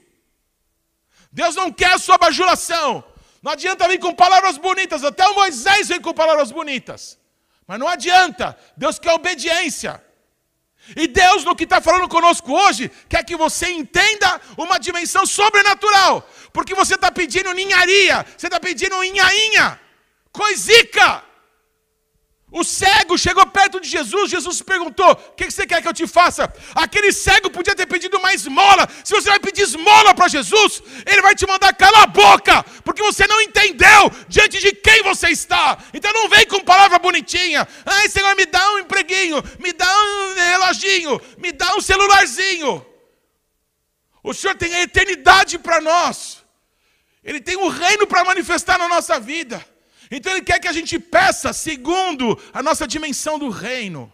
[1.32, 3.04] Deus não quer a sua bajulação.
[3.42, 7.18] Não adianta vir com palavras bonitas, até o Moisés vem com palavras bonitas.
[7.68, 10.04] Mas não adianta, Deus quer obediência.
[10.96, 16.28] E Deus, no que está falando conosco hoje, quer que você entenda uma dimensão sobrenatural.
[16.52, 19.80] Porque você está pedindo ninharia, você está pedindo inhainha,
[20.32, 21.24] coisica.
[22.52, 26.06] O cego chegou perto de Jesus, Jesus perguntou: O que você quer que eu te
[26.06, 26.52] faça?
[26.76, 28.88] Aquele cego podia ter pedido uma esmola.
[29.04, 33.02] Se você vai pedir esmola para Jesus, ele vai te mandar calar a boca, porque
[33.02, 35.78] você não entendeu diante de quem você está.
[35.94, 37.68] Então não vem com palavra bonitinha.
[37.86, 42.86] Ai, Senhor, me dá um empreguinho, me dá um reloginho, me dá um celularzinho.
[44.24, 46.44] O Senhor tem a eternidade para nós,
[47.24, 49.75] Ele tem o um reino para manifestar na nossa vida.
[50.10, 54.12] Então Ele quer que a gente peça segundo a nossa dimensão do reino.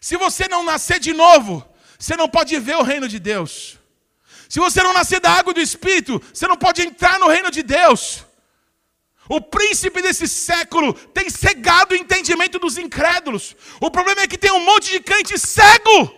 [0.00, 1.66] Se você não nascer de novo,
[1.98, 3.78] você não pode ver o reino de Deus.
[4.48, 7.62] Se você não nascer da água do Espírito, você não pode entrar no reino de
[7.62, 8.24] Deus.
[9.28, 13.54] O príncipe desse século tem cegado o entendimento dos incrédulos.
[13.78, 16.14] O problema é que tem um monte de crente cego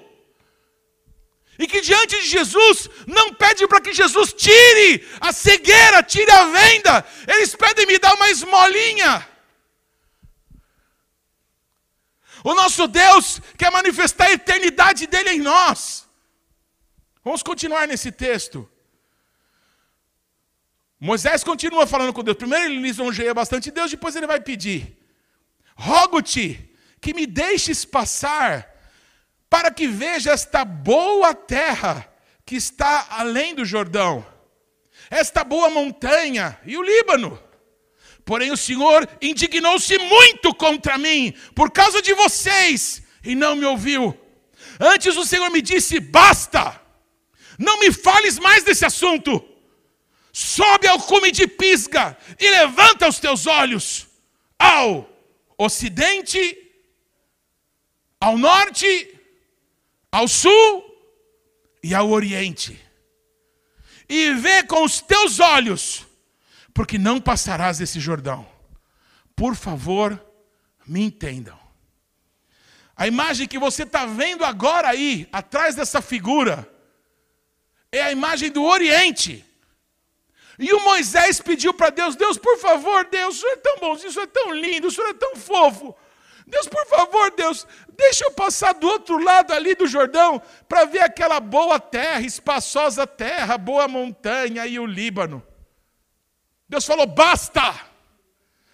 [1.61, 6.47] e que diante de Jesus não pede para que Jesus tire a cegueira, tire a
[6.47, 9.29] venda, eles pedem me dar uma esmolinha.
[12.43, 16.09] O nosso Deus quer manifestar a eternidade dele em nós.
[17.23, 18.67] Vamos continuar nesse texto.
[20.99, 22.39] Moisés continua falando com Deus.
[22.39, 24.97] Primeiro ele lisonjeia bastante Deus, depois ele vai pedir:
[25.75, 28.70] Rogo-te que me deixes passar
[29.51, 32.09] para que veja esta boa terra
[32.47, 34.25] que está além do Jordão,
[35.11, 37.43] esta boa montanha e o Líbano.
[38.25, 44.17] Porém, o Senhor indignou-se muito contra mim por causa de vocês e não me ouviu.
[44.79, 46.81] Antes o Senhor me disse: basta,
[47.59, 49.45] não me fales mais desse assunto.
[50.33, 54.07] Sobe ao cume de Pisga e levanta os teus olhos
[54.57, 55.11] ao
[55.59, 56.57] ocidente,
[58.21, 59.20] ao norte
[60.11, 60.85] ao sul
[61.83, 62.81] e ao oriente.
[64.09, 66.07] E vê com os teus olhos,
[66.75, 68.47] porque não passarás esse Jordão.
[69.37, 70.21] Por favor,
[70.87, 71.59] me entendam.
[72.97, 76.69] A imagem que você está vendo agora aí, atrás dessa figura,
[77.91, 79.45] é a imagem do Oriente.
[80.59, 84.11] E o Moisés pediu para Deus: Deus, por favor, Deus, o senhor é tão bonzinho,
[84.11, 85.97] o senhor é tão lindo, o senhor é tão fofo.
[86.51, 91.01] Deus, por favor, Deus, deixa eu passar do outro lado ali do Jordão para ver
[91.01, 95.47] aquela boa terra, espaçosa terra, boa montanha e o Líbano.
[96.69, 97.89] Deus falou: basta!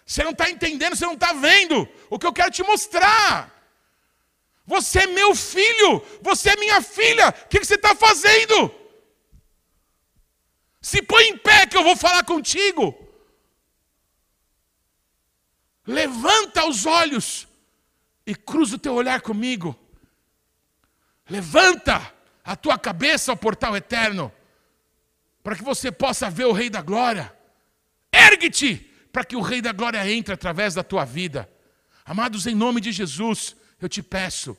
[0.03, 3.53] Você não está entendendo, você não está vendo o que eu quero te mostrar.
[4.65, 8.73] Você é meu filho, você é minha filha, o que você está fazendo?
[10.81, 12.95] Se põe em pé que eu vou falar contigo.
[15.85, 17.46] Levanta os olhos
[18.27, 19.73] e cruza o teu olhar comigo.
[21.29, 22.13] Levanta
[22.43, 24.31] a tua cabeça ao portal eterno,
[25.41, 27.33] para que você possa ver o Rei da Glória.
[28.11, 28.75] Ergue-te,
[29.13, 31.49] para que o Rei da Glória entre através da tua vida.
[32.05, 34.57] Amados, em nome de Jesus, eu te peço.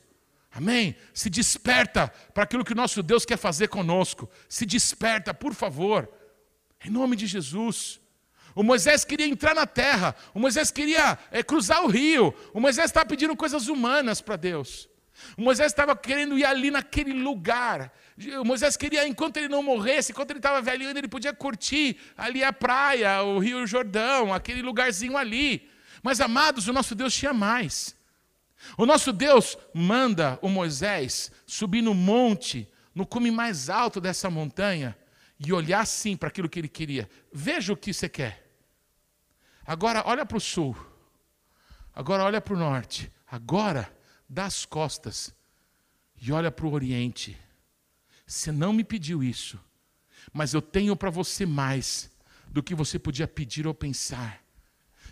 [0.50, 0.96] Amém?
[1.12, 4.30] Se desperta para aquilo que o nosso Deus quer fazer conosco.
[4.48, 6.10] Se desperta, por favor.
[6.82, 8.00] Em nome de Jesus.
[8.54, 12.86] O Moisés queria entrar na terra, o Moisés queria é, cruzar o rio, o Moisés
[12.86, 14.88] estava pedindo coisas humanas para Deus.
[15.36, 17.92] O Moisés estava querendo ir ali naquele lugar.
[18.40, 22.42] O Moisés queria, enquanto ele não morresse, enquanto ele estava velhinho, ele podia curtir ali
[22.42, 25.68] a praia, o Rio Jordão, aquele lugarzinho ali.
[26.02, 27.96] Mas, amados, o nosso Deus tinha mais.
[28.76, 34.96] O nosso Deus manda o Moisés subir no monte, no cume mais alto dessa montanha
[35.38, 37.08] e olhar sim para aquilo que ele queria.
[37.32, 38.44] Veja o que você quer.
[39.64, 40.76] Agora olha para o sul.
[41.94, 43.12] Agora olha para o norte.
[43.26, 43.94] Agora
[44.28, 45.34] dá as costas
[46.20, 47.38] e olha para o oriente.
[48.26, 49.58] Você não me pediu isso,
[50.32, 52.10] mas eu tenho para você mais
[52.48, 54.42] do que você podia pedir ou pensar.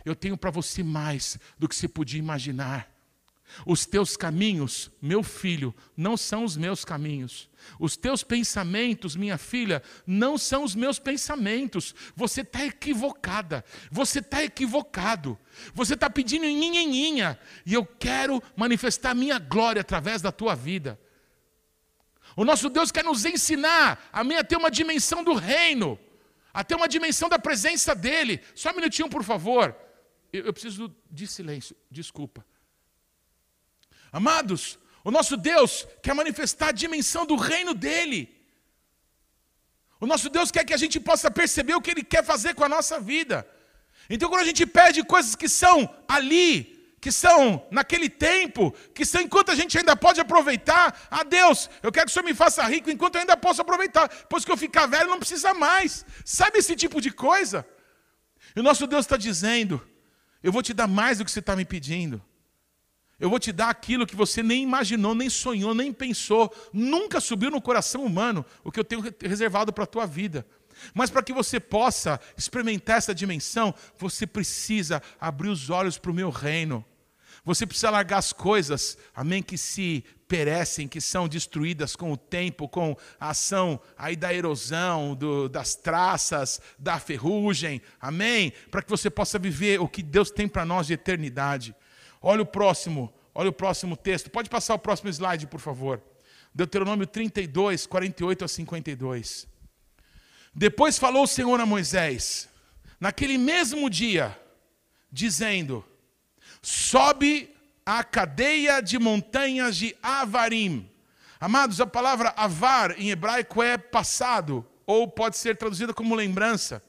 [0.05, 2.91] Eu tenho para você mais do que você podia imaginar.
[3.65, 7.49] Os teus caminhos, meu filho, não são os meus caminhos.
[7.79, 11.95] Os teus pensamentos, minha filha, não são os meus pensamentos.
[12.15, 13.65] Você está equivocada.
[13.91, 15.39] Você está equivocado.
[15.75, 17.39] Você está pedindo nhinhinhinha.
[17.65, 20.99] E eu quero manifestar minha glória através da tua vida.
[22.37, 25.99] O nosso Deus quer nos ensinar a ter uma dimensão do reino,
[26.53, 28.41] a ter uma dimensão da presença dEle.
[28.55, 29.75] Só um minutinho, por favor.
[30.33, 32.45] Eu preciso de silêncio, desculpa.
[34.17, 38.21] Amados, o nosso Deus quer manifestar a dimensão do reino dele.
[40.01, 42.65] O nosso Deus quer que a gente possa perceber o que ele quer fazer com
[42.65, 43.47] a nossa vida.
[44.09, 45.77] Então, quando a gente pede coisas que são
[46.09, 51.23] ali, que são naquele tempo, que são enquanto a gente ainda pode aproveitar, a ah,
[51.23, 54.47] Deus, eu quero que o Senhor me faça rico enquanto eu ainda posso aproveitar, pois
[54.47, 56.07] que eu ficar velho não precisa mais.
[56.25, 57.69] Sabe esse tipo de coisa?
[58.57, 59.87] E o nosso Deus está dizendo:
[60.43, 62.23] eu vou te dar mais do que você está me pedindo.
[63.19, 67.51] Eu vou te dar aquilo que você nem imaginou, nem sonhou, nem pensou, nunca subiu
[67.51, 70.47] no coração humano, o que eu tenho reservado para a tua vida.
[70.93, 76.15] Mas para que você possa experimentar essa dimensão, você precisa abrir os olhos para o
[76.15, 76.85] meu reino.
[77.45, 82.69] Você precisa largar as coisas, amém, que se perecem, que são destruídas com o tempo,
[82.69, 89.09] com a ação aí da erosão, do, das traças, da ferrugem, amém, para que você
[89.09, 91.75] possa viver o que Deus tem para nós de eternidade.
[92.29, 94.29] Olha o próximo, olha o próximo texto.
[94.29, 96.03] Pode passar o próximo slide, por favor.
[96.53, 99.47] Deuteronômio 32, 48 a 52.
[100.53, 102.49] Depois falou o Senhor a Moisés,
[102.99, 104.37] naquele mesmo dia,
[105.09, 105.85] dizendo:
[106.61, 107.55] Sobe
[107.85, 110.91] a cadeia de montanhas de Avarim.
[111.39, 116.83] Amados, a palavra avar em hebraico é passado, ou pode ser traduzida como lembrança.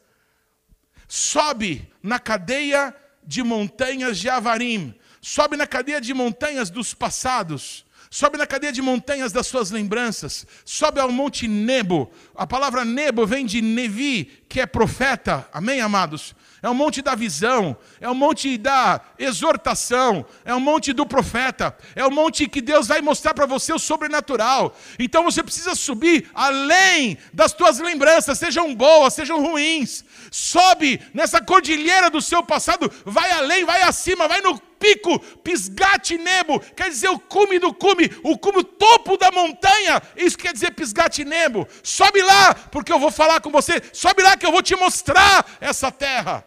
[1.07, 2.91] Sobe na cadeia
[3.23, 4.97] de montanhas de Avarim
[5.27, 10.47] sobe na cadeia de montanhas dos passados, sobe na cadeia de montanhas das suas lembranças,
[10.63, 12.09] sobe ao monte Nebo.
[12.33, 15.45] A palavra Nebo vem de Nevi, que é profeta.
[15.51, 16.33] Amém, amados?
[16.63, 21.77] É o monte da visão, é o monte da exortação, é o monte do profeta,
[21.93, 24.77] é o monte que Deus vai mostrar para você o sobrenatural.
[24.97, 30.05] Então você precisa subir além das tuas lembranças, sejam boas, sejam ruins.
[30.31, 36.59] Sobe nessa cordilheira do seu passado, vai além, vai acima, vai no pico, pisgate nebo,
[36.59, 40.71] quer dizer o cume do cume, o cume, o topo da montanha, isso quer dizer
[40.71, 41.67] pisgate nebo.
[41.83, 45.45] Sobe lá, porque eu vou falar com você, sobe lá que eu vou te mostrar
[45.59, 46.45] essa terra.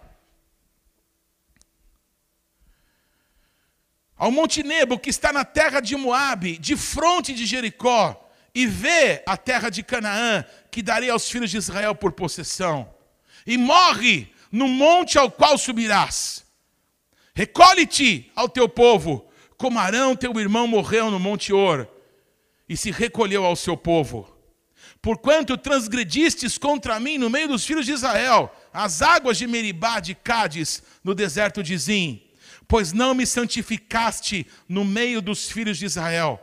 [4.17, 9.23] Ao Monte Nebo, que está na terra de Moabe, de fronte de Jericó, e vê
[9.27, 12.95] a terra de Canaã, que darei aos filhos de Israel por possessão.
[13.47, 16.45] E morre no monte ao qual subirás.
[17.35, 21.89] Recolhe-te ao teu povo, como Arão, teu irmão, morreu no Monte Or,
[22.69, 24.29] e se recolheu ao seu povo.
[25.03, 30.15] Porquanto transgredistes contra mim no meio dos filhos de Israel, as águas de Meribá, de
[30.15, 32.23] Cádiz, no deserto de Zim,
[32.69, 36.41] pois não me santificaste no meio dos filhos de Israel.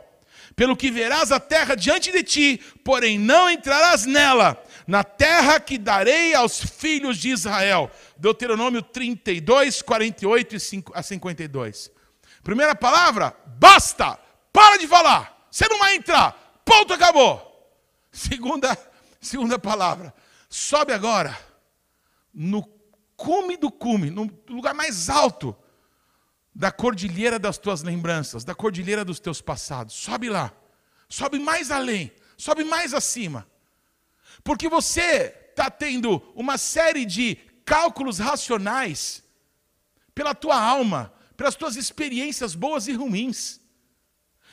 [0.56, 5.78] Pelo que verás a terra diante de ti, porém não entrarás nela, na terra que
[5.78, 7.90] darei aos filhos de Israel.
[8.18, 10.56] Deuteronômio 32, 48
[10.94, 11.90] a 52.
[12.42, 14.18] Primeira palavra, basta,
[14.52, 17.46] para de falar, você não vai entrar, ponto, acabou.
[18.10, 18.76] Segunda,
[19.20, 20.12] segunda palavra,
[20.48, 21.38] sobe agora
[22.32, 22.62] no
[23.16, 25.56] cume do cume, no lugar mais alto
[26.54, 29.94] da cordilheira das tuas lembranças, da cordilheira dos teus passados.
[29.94, 30.52] Sobe lá,
[31.08, 33.46] sobe mais além, sobe mais acima.
[34.42, 37.38] Porque você está tendo uma série de
[37.68, 39.22] cálculos racionais
[40.14, 43.60] pela tua alma, pelas tuas experiências boas e ruins.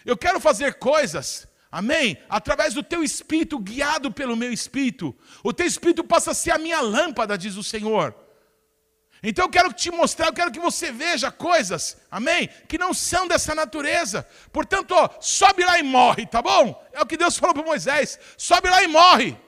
[0.06, 2.18] Eu quero fazer coisas, amém?
[2.30, 5.16] Através do teu espírito, guiado pelo meu espírito.
[5.42, 8.14] O teu espírito passa a ser a minha lâmpada, diz o Senhor.
[9.24, 12.50] Então eu quero te mostrar, eu quero que você veja coisas, amém?
[12.68, 14.28] Que não são dessa natureza.
[14.52, 16.86] Portanto, ó, sobe lá e morre, tá bom?
[16.92, 19.45] É o que Deus falou para Moisés: sobe lá e morre.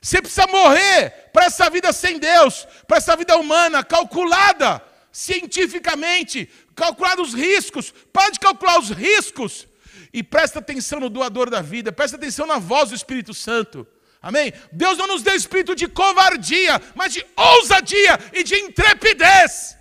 [0.00, 4.82] Você precisa morrer para essa vida sem Deus, para essa vida humana, calculada
[5.12, 7.92] cientificamente, calculada os riscos.
[8.12, 9.66] Para de calcular os riscos
[10.12, 13.86] E presta atenção no doador da vida, presta atenção na voz do Espírito Santo.
[14.22, 14.52] Amém?
[14.72, 19.76] Deus não nos deu espírito de covardia, mas de ousadia e de intrepidez.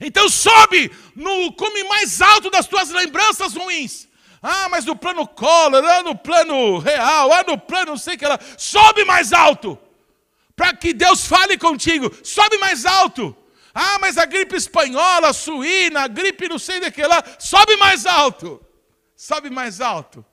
[0.00, 4.08] Então sobe no cume mais alto das tuas lembranças ruins.
[4.42, 8.18] Ah, mas no plano Collor, ah, no plano real, ah, no plano não sei o
[8.18, 8.38] que lá.
[8.56, 9.78] Sobe mais alto.
[10.56, 12.10] Para que Deus fale contigo.
[12.24, 13.36] Sobe mais alto.
[13.74, 17.22] Ah, mas a gripe espanhola, suína, a gripe não sei de que lá.
[17.38, 18.60] Sobe mais alto.
[19.16, 20.24] Sobe mais alto.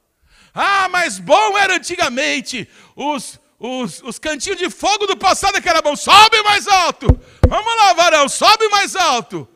[0.53, 2.68] Ah, mas bom era antigamente.
[2.95, 5.95] Os, os, os cantinhos de fogo do passado que era bom.
[5.95, 7.08] Sobe mais alto.
[7.47, 9.47] Vamos lá, varão, sobe mais alto.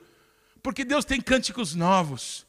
[0.62, 2.46] Porque Deus tem cânticos novos.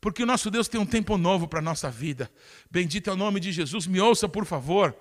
[0.00, 2.30] Porque o nosso Deus tem um tempo novo para a nossa vida.
[2.70, 3.86] Bendito é o nome de Jesus.
[3.86, 4.96] Me ouça, por favor.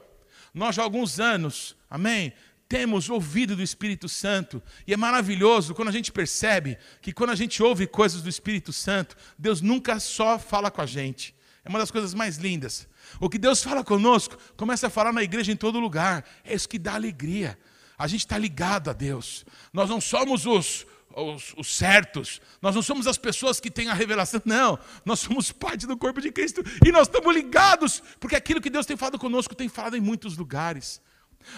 [0.54, 2.34] Nós já há alguns anos, amém?
[2.68, 4.62] Temos ouvido do Espírito Santo.
[4.86, 8.74] E é maravilhoso quando a gente percebe que quando a gente ouve coisas do Espírito
[8.74, 11.34] Santo, Deus nunca só fala com a gente.
[11.64, 12.88] É uma das coisas mais lindas.
[13.20, 16.26] O que Deus fala conosco, começa a falar na igreja em todo lugar.
[16.44, 17.58] É isso que dá alegria.
[17.98, 19.46] A gente está ligado a Deus.
[19.74, 20.86] Nós não somos os,
[21.20, 25.52] os, os, certos, nós não somos as pessoas que têm a revelação, não, nós somos
[25.52, 29.20] parte do corpo de Cristo e nós estamos ligados, porque aquilo que Deus tem falado
[29.20, 31.02] conosco tem falado em muitos lugares.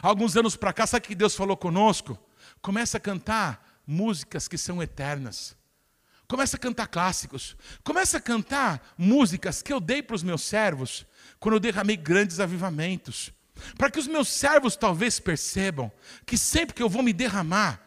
[0.02, 2.18] Alguns anos para cá, sabe o que Deus falou conosco?
[2.62, 5.56] Começa a cantar músicas que são eternas.
[6.28, 7.58] Começa a cantar clássicos.
[7.84, 11.06] Começa a cantar músicas que eu dei para os meus servos
[11.40, 13.34] quando eu derramei grandes avivamentos.
[13.78, 15.92] Para que os meus servos talvez percebam
[16.26, 17.82] que sempre que eu vou me derramar,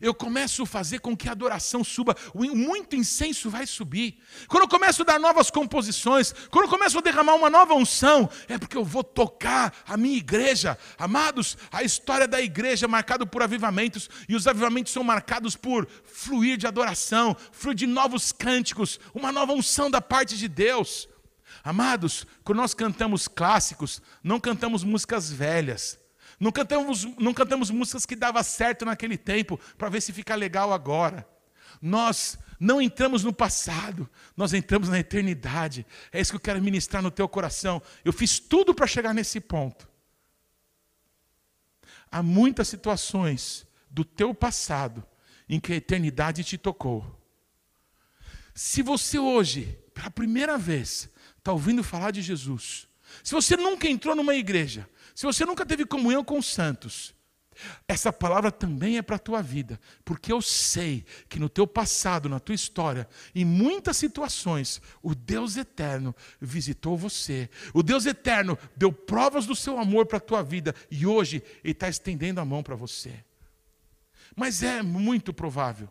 [0.00, 4.18] eu começo a fazer com que a adoração suba, muito incenso vai subir.
[4.48, 8.28] Quando eu começo a dar novas composições, quando eu começo a derramar uma nova unção,
[8.48, 10.78] é porque eu vou tocar a minha igreja.
[10.98, 15.86] Amados, a história da igreja é marcada por avivamentos, e os avivamentos são marcados por
[16.04, 21.08] fluir de adoração, fluir de novos cânticos, uma nova unção da parte de Deus.
[21.62, 25.99] Amados, quando nós cantamos clássicos, não cantamos músicas velhas.
[26.40, 30.72] Não cantamos, não cantamos músicas que dava certo naquele tempo para ver se fica legal
[30.72, 31.28] agora.
[31.82, 35.86] Nós não entramos no passado, nós entramos na eternidade.
[36.10, 37.82] É isso que eu quero ministrar no teu coração.
[38.02, 39.86] Eu fiz tudo para chegar nesse ponto.
[42.10, 45.04] Há muitas situações do teu passado
[45.46, 47.18] em que a eternidade te tocou.
[48.54, 52.88] Se você hoje, pela primeira vez, está ouvindo falar de Jesus,
[53.22, 54.88] se você nunca entrou numa igreja,
[55.20, 57.14] se você nunca teve comunhão com os santos,
[57.86, 62.26] essa palavra também é para a tua vida, porque eu sei que no teu passado,
[62.26, 67.50] na tua história, em muitas situações, o Deus eterno visitou você.
[67.74, 71.72] O Deus eterno deu provas do seu amor para a tua vida e hoje Ele
[71.72, 73.22] está estendendo a mão para você.
[74.34, 75.90] Mas é muito provável,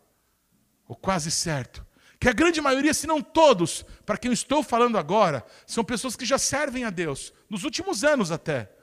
[0.88, 1.86] ou quase certo,
[2.20, 6.16] que a grande maioria, se não todos, para quem eu estou falando agora, são pessoas
[6.16, 8.79] que já servem a Deus, nos últimos anos até.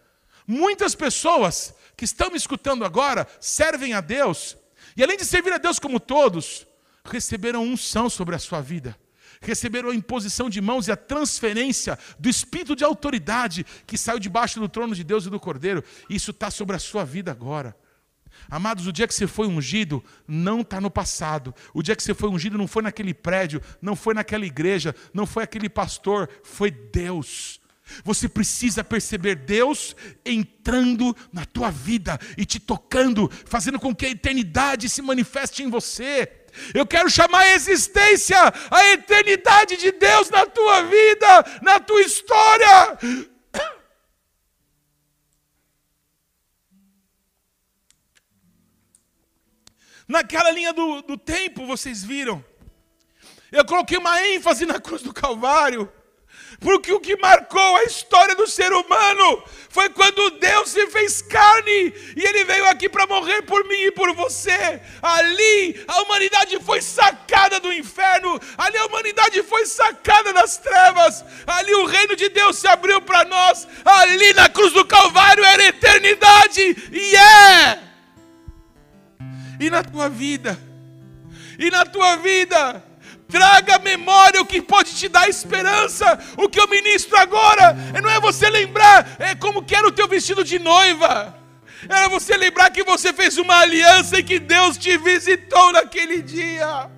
[0.46, 4.56] Muitas pessoas que estão me escutando agora servem a Deus,
[4.96, 6.66] e além de servir a Deus como todos,
[7.04, 8.96] receberam unção sobre a sua vida,
[9.40, 14.60] receberam a imposição de mãos e a transferência do espírito de autoridade que saiu debaixo
[14.60, 17.76] do trono de Deus e do Cordeiro, isso está sobre a sua vida agora.
[18.50, 21.54] Amados, o dia que você foi ungido não está no passado.
[21.72, 25.26] O dia que você foi ungido não foi naquele prédio, não foi naquela igreja, não
[25.26, 27.60] foi aquele pastor, foi Deus.
[28.04, 34.10] Você precisa perceber Deus entrando na tua vida e te tocando, fazendo com que a
[34.10, 36.46] eternidade se manifeste em você.
[36.74, 38.38] Eu quero chamar a existência,
[38.70, 42.98] a eternidade de Deus na tua vida, na tua história.
[50.08, 52.44] Naquela linha do, do tempo, vocês viram,
[53.50, 55.92] eu coloquei uma ênfase na cruz do Calvário.
[56.58, 61.92] Porque o que marcou a história do ser humano foi quando Deus se fez carne
[62.16, 64.80] e ele veio aqui para morrer por mim e por você.
[65.02, 71.74] Ali a humanidade foi sacada do inferno, ali a humanidade foi sacada das trevas, ali
[71.74, 76.88] o reino de Deus se abriu para nós, ali na cruz do Calvário era eternidade
[76.90, 77.78] e é.
[79.60, 80.58] E na tua vida,
[81.58, 82.82] e na tua vida,
[83.28, 86.18] Traga memória o que pode te dar esperança.
[86.36, 90.06] O que eu ministro agora não é você lembrar é como que era o teu
[90.06, 91.34] vestido de noiva.
[91.88, 96.90] Era você lembrar que você fez uma aliança e que Deus te visitou naquele dia.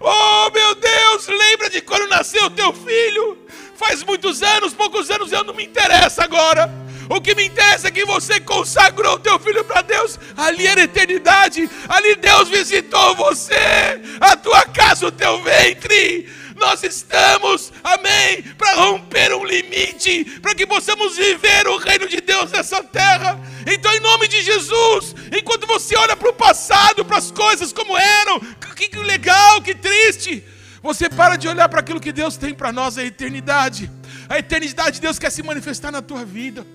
[0.00, 3.38] Oh meu Deus, lembra de quando nasceu teu filho?
[3.76, 6.70] Faz muitos anos, poucos anos, eu não me interessa agora.
[7.08, 10.18] O que me interessa é que você consagrou o teu filho para Deus.
[10.36, 11.68] Ali era eternidade.
[11.88, 16.30] Ali Deus visitou você, a tua casa, o teu ventre.
[16.56, 22.52] Nós estamos, amém, para romper um limite, para que possamos viver o reino de Deus
[22.52, 23.40] nessa terra.
[23.66, 27.96] Então, em nome de Jesus, enquanto você olha para o passado, para as coisas como
[27.96, 28.38] eram,
[28.76, 30.44] que, que legal, que triste,
[30.82, 33.90] você para de olhar para aquilo que Deus tem para nós, a eternidade.
[34.28, 36.66] A eternidade de Deus quer se manifestar na tua vida.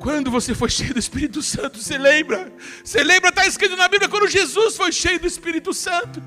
[0.00, 2.50] Quando você foi cheio do Espírito Santo, você lembra?
[2.82, 6.22] Você lembra, está escrito na Bíblia, quando Jesus foi cheio do Espírito Santo.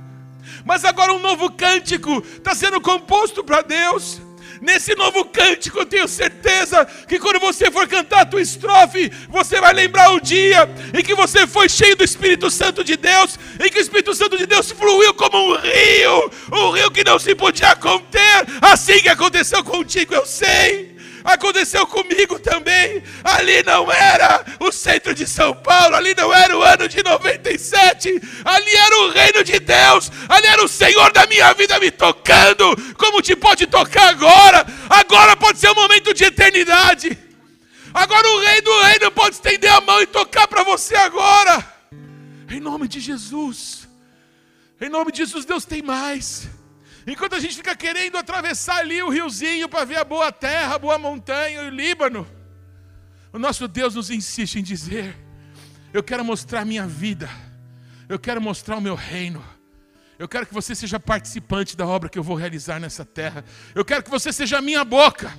[0.63, 4.21] Mas agora um novo cântico está sendo composto para Deus.
[4.61, 9.59] Nesse novo cântico, eu tenho certeza que quando você for cantar a tua estrofe, você
[9.59, 13.69] vai lembrar o dia em que você foi cheio do Espírito Santo de Deus, em
[13.71, 17.33] que o Espírito Santo de Deus fluiu como um rio, um rio que não se
[17.33, 18.45] podia conter.
[18.61, 20.92] Assim que aconteceu contigo, eu sei.
[21.23, 23.01] Aconteceu comigo também.
[23.23, 28.21] Ali não era o centro de São Paulo, ali não era o ano de 97.
[28.43, 30.11] Ali era o reino de Deus.
[30.27, 32.75] Ali era o Senhor da minha vida me tocando.
[32.97, 34.65] Como te pode tocar agora?
[34.89, 37.17] Agora pode ser um momento de eternidade.
[37.93, 41.63] Agora o rei do reino pode estender a mão e tocar para você agora.
[42.49, 43.87] Em nome de Jesus.
[44.81, 46.49] Em nome de Jesus, Deus tem mais.
[47.05, 50.79] Enquanto a gente fica querendo atravessar ali o riozinho para ver a boa terra, a
[50.79, 52.25] boa montanha, o Líbano,
[53.31, 55.15] o nosso Deus nos insiste em dizer:
[55.93, 57.29] Eu quero mostrar minha vida,
[58.07, 59.43] eu quero mostrar o meu reino.
[60.17, 63.43] Eu quero que você seja participante da obra que eu vou realizar nessa terra.
[63.75, 65.33] Eu quero que você seja a minha boca.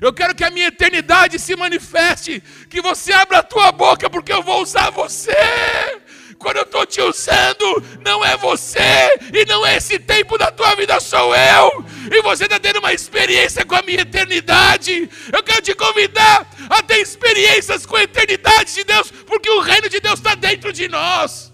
[0.00, 2.40] Eu quero que a minha eternidade se manifeste.
[2.68, 5.97] Que você abra a tua boca, porque eu vou usar você
[6.38, 10.74] quando eu estou te usando, não é você, e não é esse tempo da tua
[10.74, 15.10] vida, sou eu, e você está tendo uma experiência com a minha eternidade.
[15.32, 19.88] Eu quero te convidar a ter experiências com a eternidade de Deus, porque o reino
[19.88, 21.52] de Deus está dentro de nós.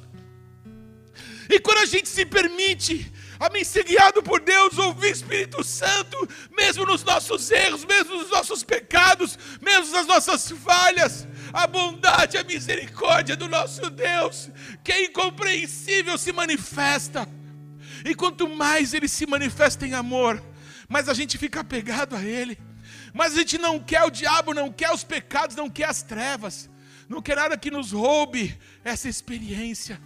[1.49, 6.85] E quando a gente se permite, amém, ser guiado por Deus, ouvir Espírito Santo, mesmo
[6.85, 13.37] nos nossos erros, mesmo nos nossos pecados, mesmo nas nossas falhas, a bondade, a misericórdia
[13.37, 14.51] do nosso Deus,
[14.83, 17.29] que é incompreensível, se manifesta.
[18.05, 20.43] E quanto mais ele se manifesta em amor,
[20.89, 22.59] mais a gente fica apegado a ele.
[23.13, 26.69] Mas a gente não quer o diabo, não quer os pecados, não quer as trevas,
[27.09, 30.01] não quer nada que nos roube essa experiência.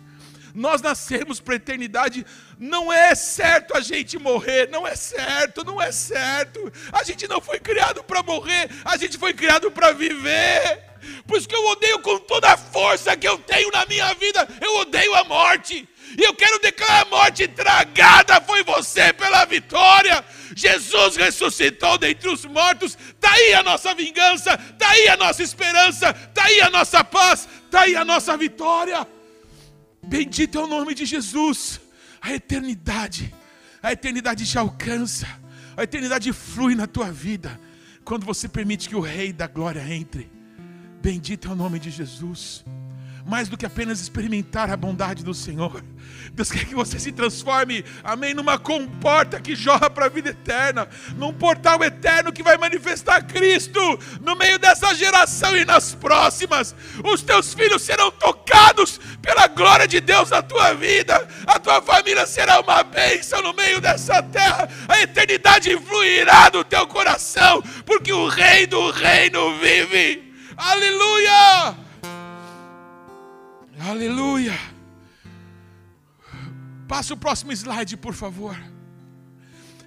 [0.54, 2.26] Nós nascemos para a eternidade,
[2.58, 6.70] não é certo a gente morrer, não é certo, não é certo.
[6.92, 10.87] A gente não foi criado para morrer, a gente foi criado para viver.
[11.26, 14.46] Por isso que eu odeio com toda a força que eu tenho na minha vida,
[14.60, 15.88] eu odeio a morte.
[16.16, 20.24] E eu quero declarar a morte tragada foi você pela vitória.
[20.54, 22.96] Jesus ressuscitou dentre os mortos.
[23.10, 27.48] Está aí a nossa vingança, está aí a nossa esperança, está aí a nossa paz,
[27.64, 29.06] está aí a nossa vitória.
[30.02, 31.80] Bendito é o nome de Jesus.
[32.20, 33.34] A eternidade,
[33.82, 35.28] a eternidade te alcança,
[35.76, 37.60] a eternidade flui na tua vida
[38.04, 40.37] quando você permite que o Rei da Glória entre.
[41.00, 42.64] Bendito é o nome de Jesus.
[43.24, 45.84] Mais do que apenas experimentar a bondade do Senhor,
[46.32, 50.88] Deus quer que você se transforme, amém, numa comporta que jorra para a vida eterna,
[51.14, 53.80] num portal eterno que vai manifestar Cristo
[54.22, 56.74] no meio dessa geração e nas próximas.
[57.04, 62.26] Os teus filhos serão tocados pela glória de Deus na tua vida, a tua família
[62.26, 68.26] será uma bênção no meio dessa terra, a eternidade fluirá do teu coração, porque o
[68.26, 70.27] Rei do Reino vive.
[70.58, 71.76] Aleluia!
[73.78, 74.58] Aleluia!
[76.88, 78.58] Passa o próximo slide, por favor.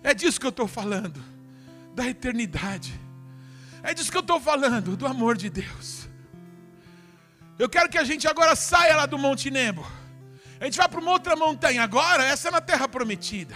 [0.01, 1.21] É disso que eu estou falando,
[1.93, 2.97] da eternidade.
[3.83, 6.07] É disso que eu estou falando, do amor de Deus.
[7.59, 9.85] Eu quero que a gente agora saia lá do Monte Nebo.
[10.57, 11.83] A gente vai para uma outra montanha.
[11.83, 13.55] Agora, essa é na terra prometida.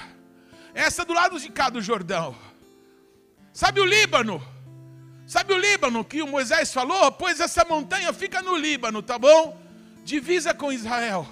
[0.73, 2.35] Essa é do lado de cá do Jordão.
[3.53, 4.55] Sabe o Líbano?
[5.27, 7.11] Sabe o Líbano que o Moisés falou?
[7.11, 9.60] Pois essa montanha fica no Líbano, tá bom?
[10.03, 11.27] Divisa com Israel.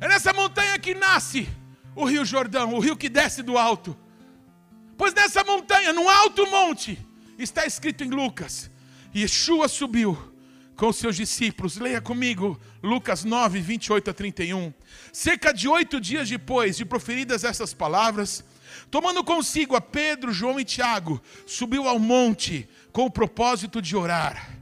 [0.00, 1.48] É nessa montanha que nasce
[1.96, 3.96] o Rio Jordão, o rio que desce do alto.
[4.96, 6.98] Pois nessa montanha, num alto monte,
[7.38, 8.70] está escrito em Lucas:
[9.14, 10.16] Yeshua subiu
[10.76, 11.76] com seus discípulos.
[11.76, 14.72] Leia comigo Lucas 9, 28 a 31.
[15.12, 18.44] Cerca de oito dias depois de proferidas essas palavras,
[18.90, 22.68] tomando consigo a Pedro, João e Tiago, subiu ao monte
[22.98, 24.58] com o propósito de orar.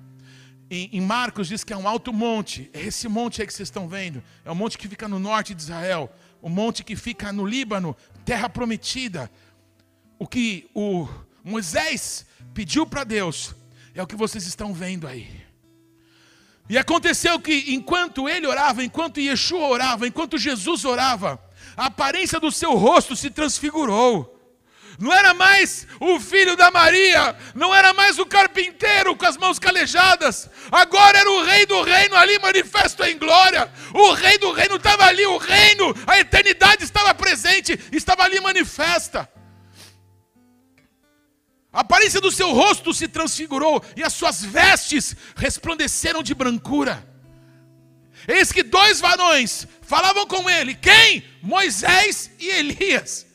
[0.71, 3.67] Em, em, Marcos diz que é um alto monte, é esse monte aí que vocês
[3.67, 7.33] estão vendo, é o monte que fica no norte de Israel, o monte que fica
[7.33, 7.97] no Líbano,
[8.27, 9.31] terra prometida.
[10.19, 11.09] O que o
[11.43, 13.55] Moisés pediu para Deus
[13.95, 15.31] é o que vocês estão vendo aí.
[16.69, 21.43] E aconteceu que enquanto ele orava, enquanto Yeshua orava, enquanto Jesus orava,
[21.75, 24.36] a aparência do seu rosto se transfigurou
[24.99, 29.59] não era mais o filho da Maria, não era mais o carpinteiro com as mãos
[29.59, 33.71] calejadas, agora era o rei do reino ali manifesto em glória.
[33.93, 39.29] O rei do reino estava ali, o reino, a eternidade estava presente, estava ali manifesta.
[41.77, 47.07] A aparência do seu rosto se transfigurou e as suas vestes resplandeceram de brancura.
[48.27, 51.23] Eis que dois varões falavam com ele: quem?
[51.43, 53.26] Moisés e Elias.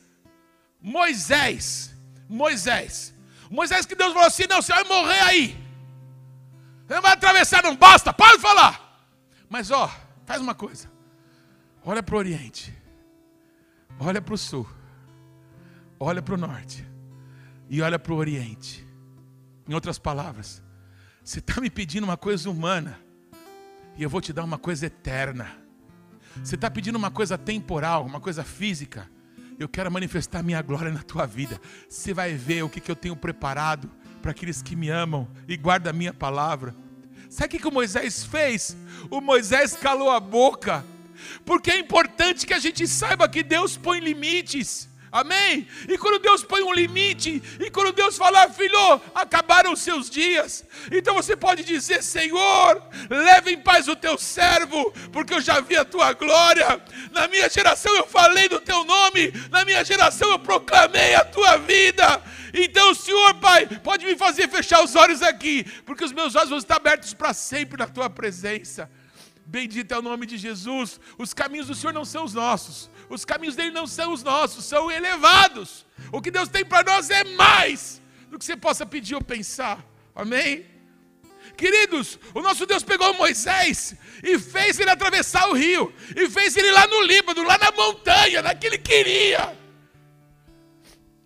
[0.82, 1.94] Moisés,
[2.28, 3.14] Moisés,
[3.48, 5.64] Moisés que Deus falou assim: não, você vai morrer aí,
[6.86, 9.06] você vai atravessar, não basta, para de falar.
[9.48, 9.88] Mas ó,
[10.26, 10.90] faz uma coisa:
[11.84, 12.76] olha para o Oriente,
[14.00, 14.68] olha para o Sul,
[16.00, 16.84] olha para o Norte
[17.70, 18.86] e olha para o Oriente.
[19.68, 20.62] Em outras palavras,
[21.24, 22.98] você está me pedindo uma coisa humana,
[23.96, 25.56] e eu vou te dar uma coisa eterna.
[26.42, 29.08] Você está pedindo uma coisa temporal, uma coisa física.
[29.58, 31.60] Eu quero manifestar minha glória na tua vida.
[31.88, 35.56] Você vai ver o que, que eu tenho preparado para aqueles que me amam e
[35.56, 36.74] guardam a minha palavra.
[37.28, 38.76] Sabe o que, que o Moisés fez?
[39.10, 40.84] O Moisés calou a boca,
[41.44, 44.88] porque é importante que a gente saiba que Deus põe limites.
[45.12, 45.68] Amém?
[45.86, 50.64] E quando Deus põe um limite, e quando Deus fala, filho, acabaram os seus dias,
[50.90, 55.76] então você pode dizer: Senhor, leve em paz o teu servo, porque eu já vi
[55.76, 56.82] a tua glória.
[57.10, 61.58] Na minha geração eu falei do teu nome, na minha geração eu proclamei a tua
[61.58, 62.22] vida.
[62.54, 66.58] Então, Senhor, Pai, pode me fazer fechar os olhos aqui, porque os meus olhos vão
[66.58, 68.90] estar abertos para sempre na tua presença.
[69.44, 70.98] Bendito é o nome de Jesus.
[71.18, 72.90] Os caminhos do Senhor não são os nossos.
[73.12, 75.84] Os caminhos dele não são os nossos, são elevados.
[76.10, 79.84] O que Deus tem para nós é mais do que você possa pedir ou pensar.
[80.14, 80.64] Amém?
[81.54, 86.70] Queridos, o nosso Deus pegou Moisés e fez ele atravessar o rio, e fez ele
[86.70, 89.58] lá no Líbano, lá na montanha, naquele que ele queria.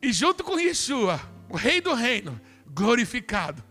[0.03, 3.63] E junto com Yeshua, o rei do reino, glorificado,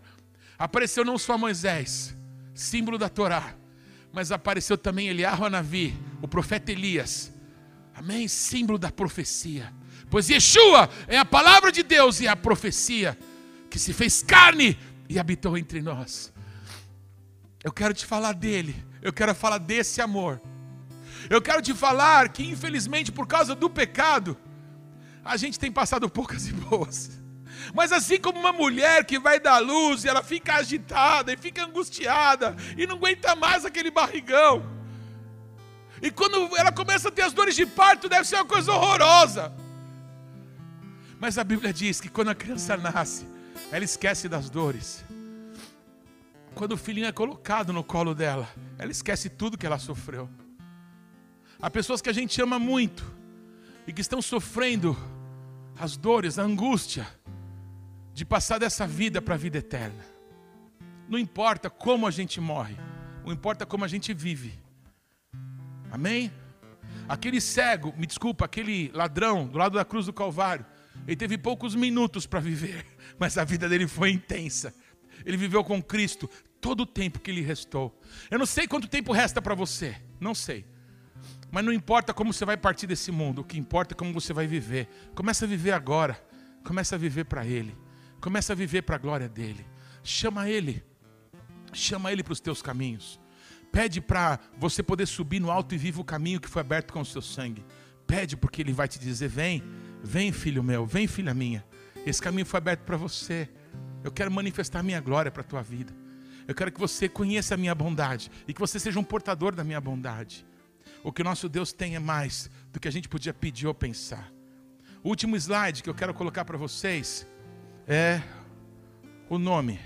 [0.58, 2.16] apareceu não só Moisés,
[2.54, 3.54] símbolo da Torá,
[4.10, 7.35] mas apareceu também Eliarro Navi, o profeta Elias,
[7.96, 8.28] Amém?
[8.28, 9.72] Símbolo da profecia.
[10.10, 13.18] Pois Yeshua é a palavra de Deus e a profecia
[13.70, 14.78] que se fez carne
[15.08, 16.32] e habitou entre nós.
[17.64, 18.76] Eu quero te falar dele.
[19.00, 20.40] Eu quero falar desse amor.
[21.30, 24.36] Eu quero te falar que, infelizmente, por causa do pecado,
[25.24, 27.18] a gente tem passado poucas e boas.
[27.74, 31.64] Mas assim como uma mulher que vai dar luz e ela fica agitada e fica
[31.64, 34.75] angustiada e não aguenta mais aquele barrigão.
[36.02, 39.52] E quando ela começa a ter as dores de parto, deve ser uma coisa horrorosa.
[41.18, 43.26] Mas a Bíblia diz que quando a criança nasce,
[43.72, 45.04] ela esquece das dores.
[46.54, 48.48] Quando o filhinho é colocado no colo dela,
[48.78, 50.28] ela esquece tudo que ela sofreu.
[51.60, 53.04] Há pessoas que a gente ama muito
[53.86, 54.96] e que estão sofrendo
[55.78, 57.06] as dores, a angústia
[58.12, 60.04] de passar dessa vida para a vida eterna.
[61.08, 62.76] Não importa como a gente morre,
[63.24, 64.58] não importa como a gente vive.
[65.96, 66.30] Amém?
[67.08, 70.66] Aquele cego, me desculpa, aquele ladrão do lado da cruz do Calvário,
[71.06, 72.84] ele teve poucos minutos para viver,
[73.18, 74.74] mas a vida dele foi intensa.
[75.24, 76.28] Ele viveu com Cristo
[76.60, 77.98] todo o tempo que lhe restou.
[78.30, 80.66] Eu não sei quanto tempo resta para você, não sei.
[81.50, 84.34] Mas não importa como você vai partir desse mundo, o que importa é como você
[84.34, 84.90] vai viver.
[85.14, 86.22] Começa a viver agora.
[86.62, 87.74] Começa a viver para Ele.
[88.20, 89.64] Começa a viver para a glória dele.
[90.02, 90.84] Chama Ele.
[91.72, 93.18] Chama Ele para os teus caminhos.
[93.76, 97.04] Pede para você poder subir no alto e vivo caminho que foi aberto com o
[97.04, 97.62] seu sangue.
[98.06, 99.62] Pede porque ele vai te dizer: "Vem,
[100.02, 101.62] vem, filho meu, vem, filha minha.
[102.06, 103.46] Esse caminho foi aberto para você.
[104.02, 105.92] Eu quero manifestar minha glória para a tua vida.
[106.48, 109.62] Eu quero que você conheça a minha bondade e que você seja um portador da
[109.62, 110.46] minha bondade.
[111.04, 113.74] O que o nosso Deus tem é mais do que a gente podia pedir ou
[113.74, 114.32] pensar.
[115.04, 117.26] O último slide que eu quero colocar para vocês
[117.86, 118.22] é
[119.28, 119.78] o nome.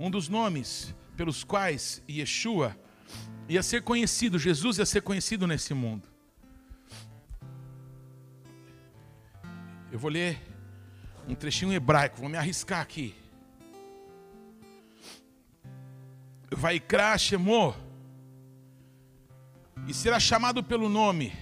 [0.00, 2.76] Um dos nomes pelos quais Yeshua
[3.48, 6.08] ia ser conhecido, Jesus ia ser conhecido nesse mundo.
[9.90, 10.40] Eu vou ler
[11.28, 13.14] um trechinho hebraico, vou me arriscar aqui.
[16.50, 17.74] Vaikra Shemô,
[19.86, 21.32] e será chamado pelo nome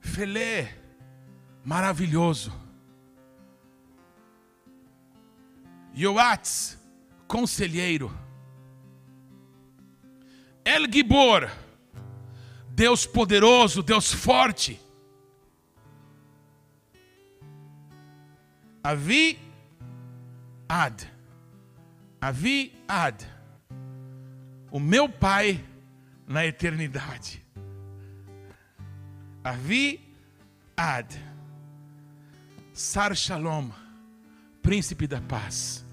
[0.00, 0.74] Felé,
[1.64, 2.52] maravilhoso.
[5.94, 6.78] Yoatz,
[7.28, 8.10] conselheiro.
[10.64, 11.48] El Gibor,
[12.70, 14.80] Deus poderoso, Deus forte.
[18.82, 19.38] Avi
[20.68, 21.06] Ad,
[22.20, 23.24] Avi Ad,
[24.70, 25.62] o meu Pai
[26.26, 27.42] na eternidade.
[29.44, 30.00] Avi
[30.76, 31.14] Ad,
[32.72, 33.70] Sar Shalom,
[34.62, 35.87] príncipe da paz.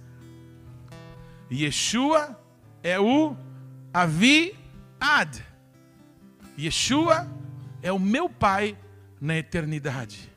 [1.52, 2.40] Yeshua
[2.82, 3.36] é o
[3.94, 4.56] Avi
[5.00, 5.44] Ad.
[6.58, 7.30] Yeshua
[7.82, 8.78] é o meu pai
[9.22, 10.32] na eternidade.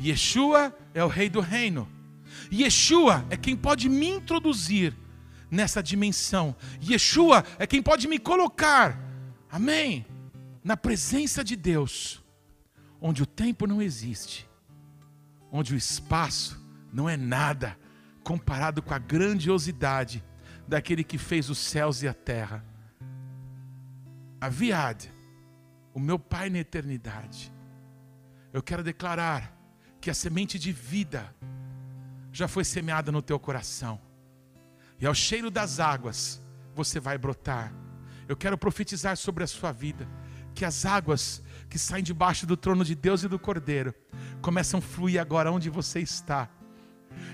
[0.00, 1.88] Yeshua é o rei do reino.
[2.52, 4.96] Yeshua é quem pode me introduzir
[5.50, 6.56] nessa dimensão.
[6.82, 8.98] Yeshua é quem pode me colocar,
[9.50, 10.06] amém,
[10.62, 12.22] na presença de Deus,
[13.00, 14.48] onde o tempo não existe,
[15.50, 16.60] onde o espaço
[16.92, 17.76] não é nada
[18.30, 20.22] comparado com a grandiosidade
[20.68, 22.64] daquele que fez os céus e a terra.
[24.40, 25.12] Aviad,
[25.92, 27.52] o meu Pai na eternidade.
[28.52, 29.52] Eu quero declarar
[30.00, 31.34] que a semente de vida
[32.30, 34.00] já foi semeada no teu coração.
[35.00, 36.40] E ao cheiro das águas
[36.72, 37.74] você vai brotar.
[38.28, 40.06] Eu quero profetizar sobre a sua vida
[40.54, 43.92] que as águas que saem debaixo do trono de Deus e do Cordeiro
[44.40, 46.48] começam a fluir agora onde você está.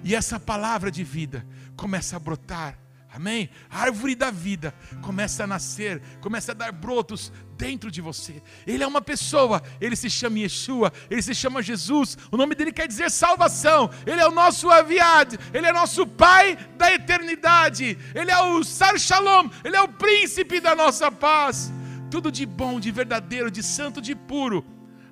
[0.05, 1.47] E essa palavra de vida
[1.77, 2.79] começa a brotar
[3.17, 3.49] Amém?
[3.71, 8.43] A árvore da vida começa a nascer, começa a dar brotos dentro de você.
[8.67, 12.19] Ele é uma pessoa, ele se chama Yeshua, ele se chama Jesus.
[12.31, 13.89] O nome dele quer dizer salvação.
[14.07, 17.97] Ele é o nosso aviad, ele é nosso pai da eternidade.
[18.15, 21.73] Ele é o Sar Shalom, ele é o príncipe da nossa paz.
[22.11, 24.63] Tudo de bom, de verdadeiro, de santo, de puro.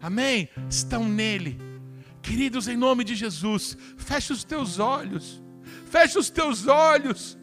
[0.03, 0.51] Amém?
[0.69, 1.74] Estão nele.
[2.25, 5.43] Queridos, em nome de Jesus, feche os teus olhos.
[5.91, 7.37] Feche os teus olhos.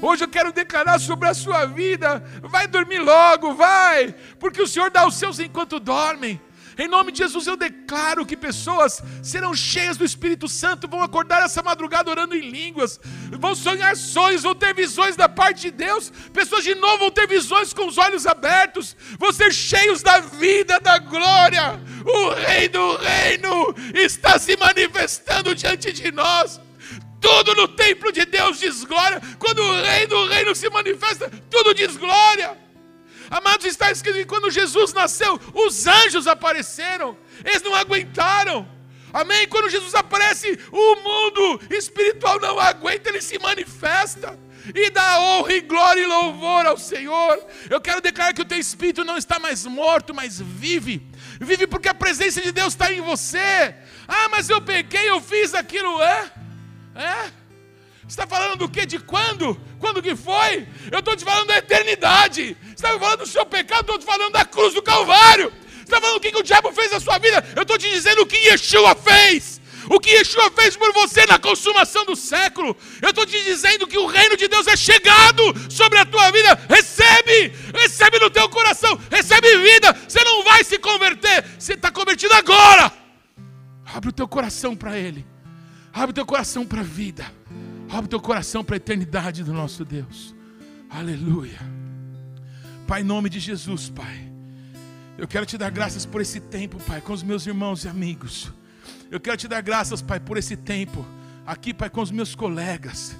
[0.00, 2.24] Hoje eu quero declarar sobre a sua vida.
[2.40, 6.40] Vai dormir logo, vai, porque o Senhor dá os seus enquanto dormem.
[6.78, 11.42] Em nome de Jesus eu declaro que pessoas serão cheias do Espírito Santo, vão acordar
[11.42, 12.98] essa madrugada orando em línguas,
[13.38, 16.10] vão sonhar sonhos, vão ter visões da parte de Deus.
[16.32, 20.80] Pessoas de novo vão ter visões com os olhos abertos, vão ser cheios da vida,
[20.80, 21.80] da glória.
[22.04, 26.60] O Rei do Reino está se manifestando diante de nós.
[27.22, 29.22] Tudo no templo de Deus diz glória.
[29.38, 32.58] Quando o rei do reino se manifesta, tudo diz glória.
[33.32, 38.68] Amados, está escrito que quando Jesus nasceu, os anjos apareceram, eles não aguentaram.
[39.10, 39.48] Amém?
[39.48, 44.38] Quando Jesus aparece, o mundo espiritual não aguenta, ele se manifesta
[44.74, 47.42] e dá honra e glória e louvor ao Senhor.
[47.70, 51.00] Eu quero declarar que o teu espírito não está mais morto, mas vive.
[51.40, 53.74] Vive porque a presença de Deus está em você.
[54.06, 56.30] Ah, mas eu pequei, eu fiz aquilo, é?
[56.94, 57.32] É?
[58.02, 58.84] Você está falando do que?
[58.84, 59.58] De quando?
[59.78, 60.66] Quando que foi?
[60.90, 62.56] Eu estou te falando da eternidade.
[62.62, 65.52] Você está falando do seu pecado, estou te falando da cruz do Calvário.
[65.70, 67.44] Você está falando o que, que o diabo fez na sua vida?
[67.54, 69.60] Eu estou te dizendo o que Yeshua fez.
[69.88, 72.76] O que Yeshua fez por você na consumação do século.
[73.00, 76.58] Eu estou te dizendo que o reino de Deus é chegado sobre a tua vida.
[76.68, 79.92] Recebe, recebe no teu coração, recebe vida.
[80.08, 82.92] Você não vai se converter, você está convertido agora.
[83.84, 85.26] Abre o teu coração para Ele.
[85.92, 87.41] Abre teu coração para a vida.
[87.92, 90.34] Abre teu coração para a eternidade do nosso Deus.
[90.88, 91.58] Aleluia.
[92.86, 94.32] Pai, em nome de Jesus, Pai.
[95.18, 98.50] Eu quero te dar graças por esse tempo, Pai, com os meus irmãos e amigos.
[99.10, 101.04] Eu quero te dar graças, Pai, por esse tempo
[101.46, 103.14] aqui, Pai, com os meus colegas.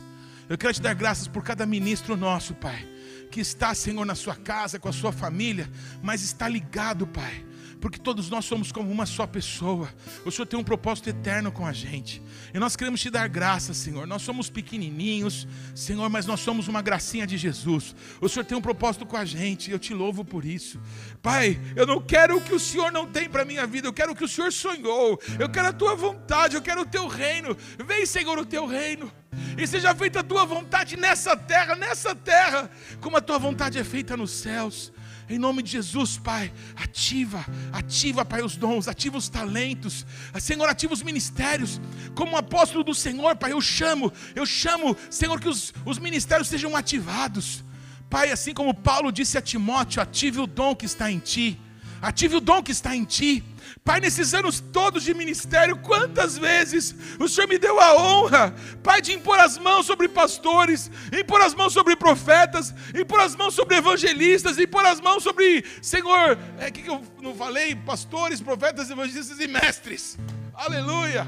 [0.49, 2.89] Eu quero te dar graças por cada ministro nosso, Pai,
[3.31, 5.71] que está, Senhor, na sua casa, com a sua família,
[6.03, 7.45] mas está ligado, Pai
[7.83, 9.93] porque todos nós somos como uma só pessoa.
[10.25, 12.23] O Senhor tem um propósito eterno com a gente.
[12.55, 14.07] E nós queremos te dar graça, Senhor.
[14.07, 17.97] Nós somos pequenininhos, Senhor, mas nós somos uma gracinha de Jesus.
[18.21, 19.69] O Senhor tem um propósito com a gente.
[19.69, 20.81] Eu te louvo por isso.
[21.21, 23.89] Pai, eu não quero o que o Senhor não tem para minha vida.
[23.89, 25.21] Eu quero o que o Senhor sonhou.
[25.37, 26.55] Eu quero a tua vontade.
[26.55, 27.57] Eu quero o teu reino.
[27.85, 29.11] Vem, Senhor, o teu reino.
[29.59, 33.83] E seja feita a tua vontade nessa terra, nessa terra, como a tua vontade é
[33.83, 34.93] feita nos céus.
[35.33, 37.43] Em nome de Jesus, Pai, ativa,
[37.73, 40.05] ativa, Pai, os dons, ativa os talentos,
[40.39, 41.81] Senhor, ativa os ministérios.
[42.15, 46.77] Como apóstolo do Senhor, Pai, eu chamo, eu chamo, Senhor, que os, os ministérios sejam
[46.77, 47.65] ativados.
[48.11, 51.59] Pai, assim como Paulo disse a Timóteo, ative o dom que está em ti,
[52.03, 53.43] ative o dom que está em ti.
[53.85, 59.03] Pai, nesses anos todos de ministério, quantas vezes o Senhor me deu a honra, Pai,
[59.03, 63.77] de impor as mãos sobre pastores, impor as mãos sobre profetas, impor as mãos sobre
[63.77, 67.75] evangelistas, impor as mãos sobre, Senhor, é que eu não falei?
[67.75, 70.17] Pastores, profetas, evangelistas e mestres.
[70.55, 71.27] Aleluia.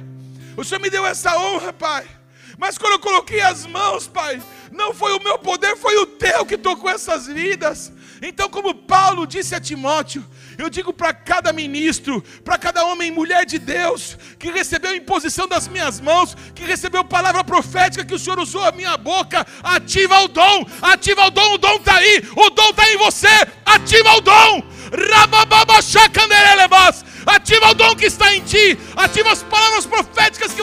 [0.56, 2.06] O Senhor me deu essa honra, Pai.
[2.56, 4.40] Mas quando eu coloquei as mãos, Pai,
[4.70, 7.92] não foi o meu poder, foi o teu que tocou essas vidas.
[8.26, 10.24] Então, como Paulo disse a Timóteo,
[10.56, 14.96] eu digo para cada ministro, para cada homem e mulher de Deus, que recebeu a
[14.96, 19.46] imposição das minhas mãos, que recebeu palavra profética que o Senhor usou a minha boca,
[19.62, 23.46] ativa o dom, ativa o dom, o dom está aí, o dom está em você,
[23.66, 24.64] ativa o dom,
[27.26, 30.62] ativa o dom que está em ti, ativa as palavras proféticas que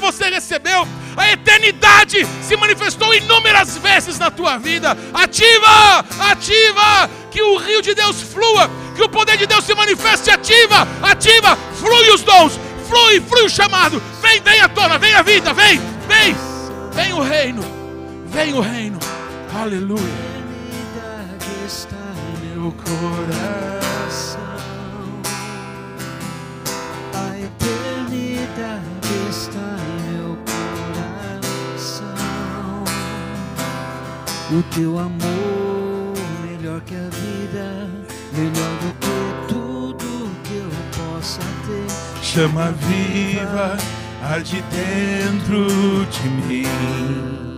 [2.12, 4.98] verdade se manifestou inúmeras vezes na tua vida.
[5.14, 10.30] Ativa, ativa, que o rio de Deus flua, que o poder de Deus se manifeste.
[10.30, 14.02] Ativa, ativa, flui os dons, flui, flui o chamado.
[14.22, 16.36] Vem, vem à tona, vem a vida, vem, vem,
[16.94, 17.64] vem o reino,
[18.26, 19.00] vem o reino.
[19.54, 20.02] Aleluia.
[21.68, 23.81] está em meu coração.
[34.53, 36.14] O teu amor,
[36.45, 37.88] melhor que a vida,
[38.34, 42.22] melhor do que tudo que eu possa ter.
[42.22, 43.78] Chama viva,
[44.22, 47.56] arde dentro de mim.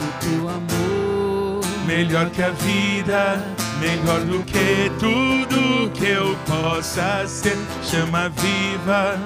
[0.00, 3.44] O teu amor, Melhor que a vida,
[3.78, 7.56] melhor do que tudo que eu possa ser.
[7.84, 9.16] Chama viva,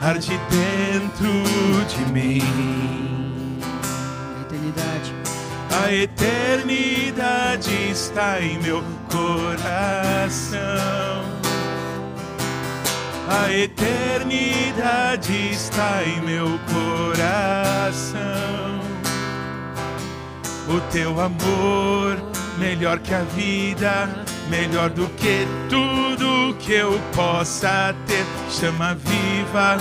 [0.00, 1.30] arde dentro
[1.88, 3.13] de mim.
[5.82, 7.70] A eternidade.
[7.90, 10.44] Está em meu coração.
[13.28, 18.24] A eternidade está em meu coração.
[20.68, 22.16] O teu amor,
[22.58, 24.08] melhor que a vida,
[24.48, 28.26] melhor do que tudo que eu possa ter.
[28.50, 29.78] Chama viva,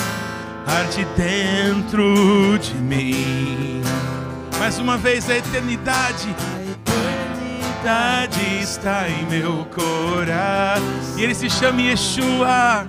[0.68, 3.82] arde dentro de mim.
[4.64, 6.34] Mais uma vez, a eternidade
[8.61, 11.18] está em meu coração.
[11.18, 12.88] E ele se chama Yeshua.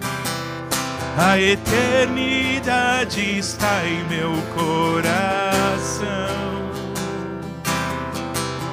[1.18, 6.06] A eternidade está em meu coração.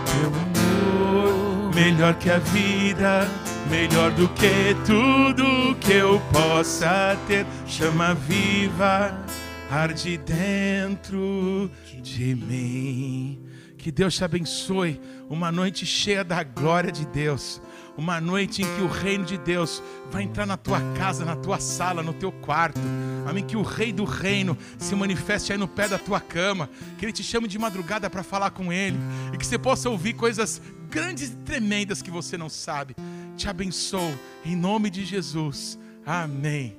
[0.06, 3.28] Teu amor, melhor que a vida,
[3.68, 7.48] melhor do que tudo que eu possa ter.
[7.66, 9.12] Chama viva,
[9.72, 11.72] arde dentro
[12.04, 13.42] de mim.
[13.78, 15.00] Que Deus te abençoe.
[15.30, 17.62] Uma noite cheia da glória de Deus.
[17.98, 19.82] Uma noite em que o reino de Deus
[20.12, 22.82] vai entrar na tua casa, na tua sala, no teu quarto.
[23.26, 23.46] Amém.
[23.46, 26.70] Que o rei do reino se manifeste aí no pé da tua cama.
[26.98, 28.98] Que ele te chame de madrugada para falar com ele.
[29.34, 32.94] E que você possa ouvir coisas grandes e tremendas que você não sabe.
[33.38, 35.80] Te abençoo em nome de Jesus.
[36.06, 36.78] Amém.